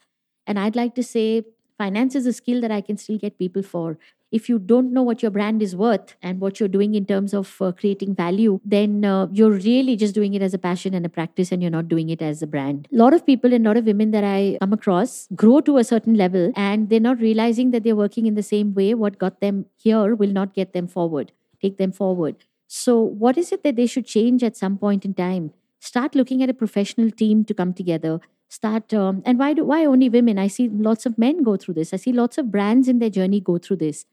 And 0.49 0.59
I'd 0.59 0.75
like 0.75 0.97
to 0.97 1.05
say, 1.05 1.45
finance 1.79 2.15
is 2.15 2.27
a 2.27 2.33
skill 2.33 2.61
that 2.61 2.71
I 2.71 2.81
can 2.81 2.97
still 2.97 3.19
get 3.19 3.39
people 3.39 3.63
for. 3.63 3.99
If 4.33 4.49
you 4.49 4.59
don't 4.59 4.93
know 4.93 5.03
what 5.03 5.23
your 5.23 5.31
brand 5.31 5.63
is 5.63 5.77
worth 5.77 6.17
and 6.21 6.41
what 6.41 6.59
you're 6.59 6.69
doing 6.69 6.97
in 6.97 7.07
terms 7.07 7.33
of 7.33 7.63
uh, 7.63 7.71
creating 7.71 8.17
value, 8.17 8.61
then 8.65 9.05
uh, 9.05 9.29
you're 9.31 9.53
really 9.53 9.95
just 9.95 10.13
doing 10.13 10.35
it 10.35 10.43
as 10.43 10.55
a 10.55 10.59
passion 10.59 10.93
and 10.93 11.07
a 11.07 11.09
practice 11.09 11.53
and 11.53 11.63
you're 11.63 11.71
not 11.71 11.89
doing 11.89 12.11
it 12.11 12.21
as 12.21 12.43
a 12.43 12.47
brand. 12.49 12.89
A 12.93 12.97
lot 12.97 13.15
of 13.15 13.25
people 13.25 13.55
and 13.55 13.65
a 13.65 13.69
lot 13.69 13.77
of 13.77 13.85
women 13.85 14.11
that 14.11 14.25
I 14.25 14.59
come 14.61 14.73
across 14.73 15.29
grow 15.37 15.61
to 15.61 15.77
a 15.77 15.85
certain 15.85 16.15
level 16.15 16.53
and 16.57 16.89
they're 16.89 16.99
not 16.99 17.21
realizing 17.21 17.71
that 17.71 17.85
they're 17.85 17.95
working 17.95 18.27
in 18.27 18.35
the 18.35 18.43
same 18.43 18.75
way. 18.75 18.95
What 18.95 19.19
got 19.19 19.41
them 19.41 19.67
here 19.77 20.17
will 20.17 20.33
not 20.33 20.53
get 20.53 20.73
them 20.73 20.89
forward 20.89 21.31
take 21.65 21.79
them 21.79 21.93
forward. 21.93 22.37
So, 22.67 23.01
what 23.01 23.39
is 23.39 23.53
it 23.53 23.63
that 23.65 23.77
they 23.77 23.87
should 23.87 24.07
change 24.07 24.43
at 24.43 24.57
some 24.57 24.79
point 24.79 25.05
in 25.05 25.15
time? 25.15 25.53
Start 25.81 26.15
looking 26.15 26.43
at 26.43 26.51
a 26.51 26.55
professional 26.55 27.11
team 27.11 27.45
to 27.45 27.55
come 27.55 27.73
together. 27.75 28.21
Start 28.49 28.93
um, 28.95 29.23
and 29.25 29.39
why 29.39 29.53
do 29.53 29.65
why 29.65 29.85
only 29.85 30.09
women 30.09 30.39
i 30.39 30.47
see 30.47 30.69
lots 30.69 31.07
of 31.07 31.19
men 31.19 31.43
go 31.43 31.57
through 31.57 31.75
this 31.75 31.93
i 31.93 31.97
see 31.97 32.13
lots 32.13 32.39
of 32.39 32.51
brands 32.51 32.89
in 32.89 32.99
their 32.99 33.11
journey 33.11 33.41
go 33.41 33.59
through 33.59 33.77
this 33.77 34.07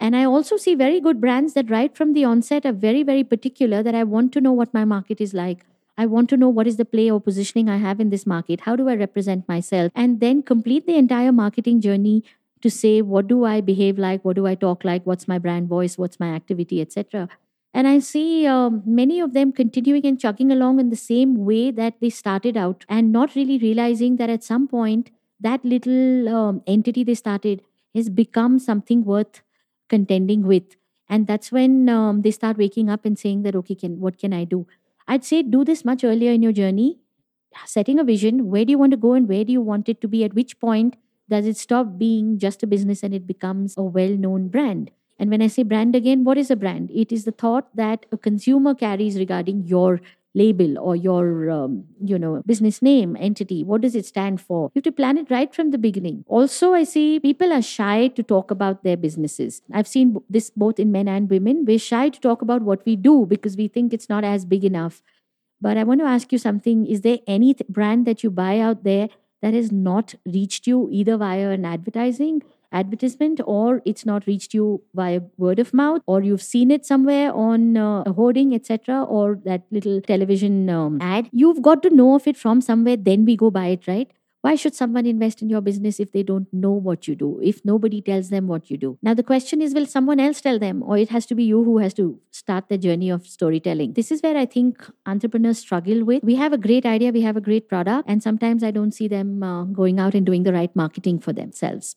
and 0.00 0.16
i 0.16 0.24
also 0.24 0.56
see 0.56 0.74
very 0.74 1.00
good 1.00 1.20
brands 1.20 1.54
that 1.54 1.70
right 1.70 1.96
from 1.96 2.12
the 2.12 2.24
onset 2.24 2.66
are 2.66 2.72
very 2.72 3.02
very 3.02 3.22
particular 3.22 3.82
that 3.82 3.94
i 3.94 4.02
want 4.02 4.32
to 4.32 4.40
know 4.40 4.52
what 4.52 4.74
my 4.74 4.84
market 4.84 5.20
is 5.20 5.34
like 5.34 5.64
I 5.96 6.06
want 6.06 6.28
to 6.30 6.36
know 6.36 6.48
what 6.48 6.66
is 6.66 6.76
the 6.76 6.84
play 6.84 7.10
or 7.10 7.20
positioning 7.20 7.68
I 7.68 7.76
have 7.76 8.00
in 8.00 8.10
this 8.10 8.26
market. 8.26 8.62
How 8.62 8.74
do 8.74 8.88
I 8.88 8.96
represent 8.96 9.48
myself? 9.48 9.92
And 9.94 10.18
then 10.20 10.42
complete 10.42 10.86
the 10.86 10.96
entire 10.96 11.30
marketing 11.30 11.80
journey 11.80 12.24
to 12.62 12.70
say, 12.70 13.00
what 13.02 13.28
do 13.28 13.44
I 13.44 13.60
behave 13.60 13.98
like? 13.98 14.24
What 14.24 14.36
do 14.36 14.46
I 14.46 14.54
talk 14.54 14.84
like? 14.84 15.04
What's 15.04 15.28
my 15.28 15.38
brand 15.38 15.68
voice? 15.68 15.96
What's 15.96 16.18
my 16.18 16.34
activity, 16.34 16.80
etc. 16.80 17.28
And 17.74 17.88
I 17.88 17.98
see 17.98 18.46
um, 18.46 18.82
many 18.86 19.20
of 19.20 19.32
them 19.34 19.52
continuing 19.52 20.06
and 20.06 20.18
chugging 20.20 20.52
along 20.52 20.78
in 20.78 20.90
the 20.90 20.96
same 20.96 21.44
way 21.44 21.72
that 21.72 21.94
they 22.00 22.10
started 22.10 22.56
out 22.56 22.84
and 22.88 23.10
not 23.12 23.34
really 23.34 23.58
realizing 23.58 24.16
that 24.16 24.30
at 24.30 24.44
some 24.44 24.68
point, 24.68 25.10
that 25.40 25.64
little 25.64 26.28
um, 26.28 26.62
entity 26.66 27.02
they 27.02 27.14
started 27.16 27.62
has 27.94 28.08
become 28.08 28.58
something 28.60 29.04
worth 29.04 29.42
contending 29.88 30.42
with. 30.46 30.76
And 31.08 31.26
that's 31.26 31.50
when 31.50 31.88
um, 31.88 32.22
they 32.22 32.30
start 32.30 32.56
waking 32.56 32.88
up 32.88 33.04
and 33.04 33.18
saying 33.18 33.42
that, 33.42 33.56
okay, 33.56 33.74
can, 33.74 34.00
what 34.00 34.18
can 34.18 34.32
I 34.32 34.44
do? 34.44 34.66
I'd 35.08 35.24
say 35.24 35.42
do 35.42 35.64
this 35.64 35.84
much 35.84 36.04
earlier 36.04 36.32
in 36.32 36.42
your 36.42 36.52
journey, 36.52 36.98
setting 37.66 37.98
a 37.98 38.04
vision. 38.04 38.50
Where 38.50 38.64
do 38.64 38.70
you 38.70 38.78
want 38.78 38.92
to 38.92 38.96
go 38.96 39.14
and 39.14 39.28
where 39.28 39.44
do 39.44 39.52
you 39.52 39.60
want 39.60 39.88
it 39.88 40.00
to 40.02 40.08
be? 40.08 40.24
At 40.24 40.34
which 40.34 40.58
point 40.60 40.96
does 41.28 41.46
it 41.46 41.56
stop 41.56 41.98
being 41.98 42.38
just 42.38 42.62
a 42.62 42.66
business 42.66 43.02
and 43.02 43.14
it 43.14 43.26
becomes 43.26 43.76
a 43.76 43.82
well 43.82 44.10
known 44.10 44.48
brand? 44.48 44.90
And 45.18 45.30
when 45.30 45.42
I 45.42 45.46
say 45.46 45.62
brand 45.62 45.94
again, 45.94 46.24
what 46.24 46.38
is 46.38 46.50
a 46.50 46.56
brand? 46.56 46.90
It 46.92 47.12
is 47.12 47.24
the 47.24 47.32
thought 47.32 47.74
that 47.76 48.06
a 48.10 48.16
consumer 48.16 48.74
carries 48.74 49.18
regarding 49.18 49.66
your 49.66 50.00
label 50.34 50.78
or 50.78 50.96
your 50.96 51.48
um, 51.48 51.84
you 52.02 52.18
know 52.18 52.42
business 52.44 52.82
name 52.82 53.16
entity. 53.18 53.62
What 53.62 53.80
does 53.82 53.94
it 53.94 54.04
stand 54.04 54.40
for? 54.40 54.70
You 54.74 54.80
have 54.80 54.84
to 54.84 54.92
plan 54.92 55.16
it 55.16 55.30
right 55.30 55.54
from 55.54 55.70
the 55.70 55.78
beginning. 55.78 56.24
Also 56.26 56.74
i 56.74 56.82
see 56.84 57.20
people 57.20 57.52
are 57.52 57.62
shy 57.62 58.08
to 58.08 58.22
talk 58.22 58.50
about 58.50 58.82
their 58.82 58.96
businesses. 58.96 59.62
I've 59.72 59.88
seen 59.88 60.16
this 60.28 60.50
both 60.50 60.80
in 60.80 60.90
men 60.90 61.08
and 61.08 61.30
women. 61.30 61.64
We're 61.64 61.78
shy 61.78 62.08
to 62.08 62.20
talk 62.20 62.42
about 62.42 62.62
what 62.62 62.84
we 62.84 62.96
do 62.96 63.26
because 63.26 63.56
we 63.56 63.68
think 63.68 63.92
it's 63.92 64.08
not 64.08 64.24
as 64.24 64.44
big 64.44 64.64
enough. 64.64 65.02
But 65.60 65.76
i 65.76 65.84
want 65.84 66.00
to 66.00 66.06
ask 66.06 66.32
you 66.32 66.38
something. 66.38 66.86
Is 66.86 67.02
there 67.02 67.18
any 67.26 67.54
th- 67.54 67.68
brand 67.68 68.06
that 68.06 68.24
you 68.24 68.30
buy 68.30 68.58
out 68.58 68.82
there 68.84 69.08
that 69.40 69.54
has 69.54 69.70
not 69.70 70.14
reached 70.26 70.66
you 70.66 70.88
either 70.90 71.16
via 71.16 71.50
an 71.50 71.64
advertising 71.64 72.42
advertisement 72.74 73.40
or 73.44 73.80
it's 73.84 74.04
not 74.04 74.26
reached 74.26 74.54
you 74.54 74.82
via 74.94 75.20
word 75.36 75.58
of 75.58 75.72
mouth 75.72 76.02
or 76.06 76.22
you've 76.22 76.42
seen 76.42 76.70
it 76.70 76.84
somewhere 76.84 77.32
on 77.32 77.76
uh, 77.76 78.02
a 78.02 78.12
hoarding 78.12 78.54
etc 78.54 79.02
or 79.04 79.38
that 79.44 79.62
little 79.70 80.00
television 80.00 80.68
um, 80.68 80.98
ad 81.00 81.30
you've 81.32 81.62
got 81.62 81.82
to 81.82 81.90
know 81.90 82.14
of 82.14 82.26
it 82.26 82.36
from 82.36 82.60
somewhere 82.60 82.96
then 82.96 83.24
we 83.24 83.36
go 83.36 83.50
buy 83.50 83.66
it 83.68 83.86
right? 83.86 84.12
Why 84.44 84.56
should 84.56 84.74
someone 84.74 85.06
invest 85.06 85.40
in 85.40 85.48
your 85.48 85.62
business 85.62 85.98
if 85.98 86.12
they 86.12 86.22
don't 86.22 86.52
know 86.52 86.72
what 86.72 87.08
you 87.08 87.14
do 87.14 87.40
if 87.42 87.64
nobody 87.64 88.02
tells 88.02 88.28
them 88.28 88.46
what 88.46 88.70
you 88.70 88.76
do? 88.76 88.98
Now 89.02 89.14
the 89.14 89.22
question 89.22 89.62
is 89.62 89.72
will 89.72 89.86
someone 89.86 90.20
else 90.20 90.42
tell 90.42 90.58
them 90.58 90.82
or 90.82 90.98
it 90.98 91.08
has 91.08 91.24
to 91.26 91.34
be 91.34 91.44
you 91.44 91.64
who 91.64 91.78
has 91.78 91.94
to 91.94 92.20
start 92.30 92.68
the 92.68 92.76
journey 92.76 93.08
of 93.08 93.26
storytelling? 93.26 93.94
This 93.94 94.12
is 94.12 94.20
where 94.20 94.36
i 94.36 94.44
think 94.44 94.86
entrepreneurs 95.06 95.58
struggle 95.58 96.04
with. 96.04 96.22
We 96.22 96.34
have 96.34 96.52
a 96.52 96.58
great 96.58 96.84
idea 96.84 97.10
we 97.10 97.22
have 97.22 97.38
a 97.38 97.46
great 97.50 97.68
product 97.70 98.06
and 98.06 98.22
sometimes 98.22 98.62
i 98.62 98.70
don't 98.70 98.92
see 98.92 99.08
them 99.08 99.42
uh, 99.42 99.64
going 99.64 99.98
out 99.98 100.14
and 100.14 100.26
doing 100.26 100.42
the 100.42 100.52
right 100.52 100.76
marketing 100.76 101.20
for 101.20 101.32
themselves 101.32 101.96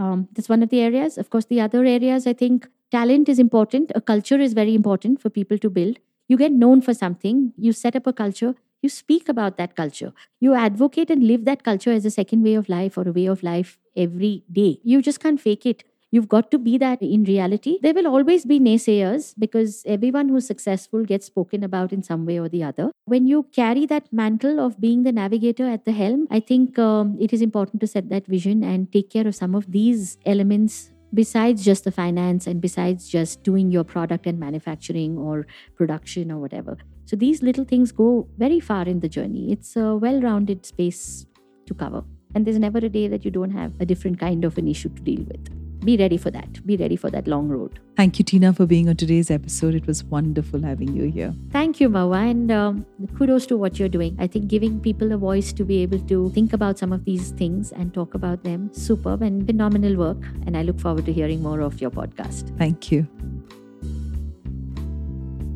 um, 0.00 0.28
that's 0.32 0.48
one 0.48 0.62
of 0.62 0.70
the 0.70 0.80
areas. 0.80 1.18
Of 1.18 1.30
course, 1.30 1.44
the 1.46 1.60
other 1.60 1.84
areas, 1.84 2.26
I 2.26 2.32
think 2.32 2.68
talent 2.90 3.28
is 3.28 3.38
important. 3.38 3.92
A 3.94 4.00
culture 4.00 4.38
is 4.38 4.54
very 4.54 4.74
important 4.74 5.20
for 5.20 5.30
people 5.30 5.58
to 5.58 5.70
build. 5.70 5.98
You 6.28 6.36
get 6.36 6.52
known 6.52 6.80
for 6.80 6.94
something, 6.94 7.52
you 7.56 7.72
set 7.72 7.96
up 7.96 8.06
a 8.06 8.12
culture, 8.12 8.54
you 8.82 8.88
speak 8.88 9.28
about 9.28 9.56
that 9.58 9.76
culture. 9.76 10.12
You 10.40 10.54
advocate 10.54 11.10
and 11.10 11.24
live 11.26 11.44
that 11.44 11.64
culture 11.64 11.92
as 11.92 12.04
a 12.06 12.10
second 12.10 12.42
way 12.42 12.54
of 12.54 12.68
life 12.68 12.96
or 12.96 13.08
a 13.08 13.12
way 13.12 13.26
of 13.26 13.42
life 13.42 13.78
every 13.96 14.44
day. 14.50 14.80
You 14.82 15.02
just 15.02 15.20
can't 15.20 15.40
fake 15.40 15.66
it. 15.66 15.84
You've 16.12 16.28
got 16.28 16.50
to 16.50 16.58
be 16.58 16.76
that 16.78 17.00
in 17.00 17.22
reality. 17.22 17.78
There 17.82 17.94
will 17.94 18.08
always 18.08 18.44
be 18.44 18.58
naysayers 18.58 19.32
because 19.38 19.84
everyone 19.86 20.28
who's 20.28 20.44
successful 20.44 21.04
gets 21.04 21.26
spoken 21.26 21.62
about 21.62 21.92
in 21.92 22.02
some 22.02 22.26
way 22.26 22.38
or 22.38 22.48
the 22.48 22.64
other. 22.64 22.90
When 23.04 23.28
you 23.28 23.44
carry 23.52 23.86
that 23.86 24.12
mantle 24.12 24.58
of 24.58 24.80
being 24.80 25.04
the 25.04 25.12
navigator 25.12 25.68
at 25.68 25.84
the 25.84 25.92
helm, 25.92 26.26
I 26.28 26.40
think 26.40 26.80
um, 26.80 27.16
it 27.20 27.32
is 27.32 27.42
important 27.42 27.80
to 27.82 27.86
set 27.86 28.08
that 28.08 28.26
vision 28.26 28.64
and 28.64 28.92
take 28.92 29.10
care 29.10 29.26
of 29.26 29.36
some 29.36 29.54
of 29.54 29.70
these 29.70 30.18
elements 30.26 30.90
besides 31.14 31.64
just 31.64 31.84
the 31.84 31.92
finance 31.92 32.46
and 32.46 32.60
besides 32.60 33.08
just 33.08 33.44
doing 33.44 33.70
your 33.70 33.84
product 33.84 34.26
and 34.26 34.38
manufacturing 34.38 35.16
or 35.16 35.46
production 35.76 36.32
or 36.32 36.38
whatever. 36.38 36.76
So 37.04 37.14
these 37.14 37.40
little 37.40 37.64
things 37.64 37.92
go 37.92 38.28
very 38.36 38.58
far 38.58 38.82
in 38.82 38.98
the 38.98 39.08
journey. 39.08 39.52
It's 39.52 39.76
a 39.76 39.96
well 39.96 40.20
rounded 40.20 40.66
space 40.66 41.26
to 41.66 41.74
cover. 41.74 42.02
And 42.34 42.46
there's 42.46 42.58
never 42.58 42.78
a 42.78 42.88
day 42.88 43.06
that 43.06 43.24
you 43.24 43.30
don't 43.30 43.50
have 43.50 43.72
a 43.80 43.86
different 43.86 44.18
kind 44.18 44.44
of 44.44 44.58
an 44.58 44.66
issue 44.66 44.88
to 44.88 45.02
deal 45.02 45.24
with 45.24 45.59
be 45.84 45.96
ready 45.96 46.16
for 46.16 46.30
that. 46.30 46.64
Be 46.66 46.76
ready 46.76 46.96
for 46.96 47.10
that 47.10 47.26
long 47.26 47.48
road. 47.48 47.78
Thank 47.96 48.18
you, 48.18 48.24
Tina, 48.24 48.52
for 48.52 48.66
being 48.66 48.88
on 48.88 48.96
today's 48.96 49.30
episode. 49.30 49.74
It 49.74 49.86
was 49.86 50.04
wonderful 50.04 50.62
having 50.62 50.94
you 50.94 51.10
here. 51.10 51.34
Thank 51.50 51.80
you, 51.80 51.88
Mohua, 51.88 52.30
and 52.30 52.50
um, 52.50 52.86
kudos 53.16 53.46
to 53.46 53.56
what 53.56 53.78
you're 53.78 53.88
doing. 53.88 54.16
I 54.18 54.26
think 54.26 54.48
giving 54.48 54.80
people 54.80 55.12
a 55.12 55.16
voice 55.16 55.52
to 55.54 55.64
be 55.64 55.82
able 55.82 55.98
to 56.00 56.30
think 56.30 56.52
about 56.52 56.78
some 56.78 56.92
of 56.92 57.04
these 57.04 57.30
things 57.30 57.72
and 57.72 57.92
talk 57.92 58.14
about 58.14 58.44
them, 58.44 58.70
superb 58.72 59.22
and 59.22 59.46
phenomenal 59.46 59.96
work. 59.96 60.22
And 60.46 60.56
I 60.56 60.62
look 60.62 60.78
forward 60.78 61.06
to 61.06 61.12
hearing 61.12 61.42
more 61.42 61.60
of 61.60 61.80
your 61.80 61.90
podcast. 61.90 62.56
Thank 62.58 62.92
you. 62.92 63.06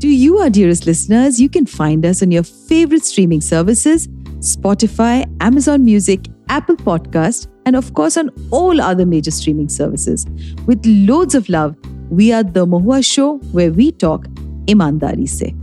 To 0.00 0.08
you, 0.08 0.38
our 0.38 0.50
dearest 0.50 0.86
listeners, 0.86 1.40
you 1.40 1.48
can 1.48 1.64
find 1.64 2.04
us 2.04 2.22
on 2.22 2.30
your 2.30 2.42
favorite 2.42 3.04
streaming 3.04 3.40
services 3.40 4.06
Spotify, 4.44 5.24
Amazon 5.40 5.82
Music, 5.82 6.26
Apple 6.50 6.76
Podcast, 6.76 7.46
and 7.66 7.76
of 7.76 7.94
course 7.94 8.16
on 8.16 8.30
all 8.50 8.80
other 8.80 9.06
major 9.06 9.30
streaming 9.30 9.68
services. 9.68 10.26
With 10.66 10.84
loads 10.84 11.34
of 11.34 11.48
love, 11.48 11.76
we 12.10 12.32
are 12.32 12.42
The 12.42 12.66
Mohua 12.66 13.04
Show, 13.04 13.38
where 13.52 13.72
we 13.72 13.92
talk 13.92 14.26
imandari 14.66 15.28
se. 15.28 15.54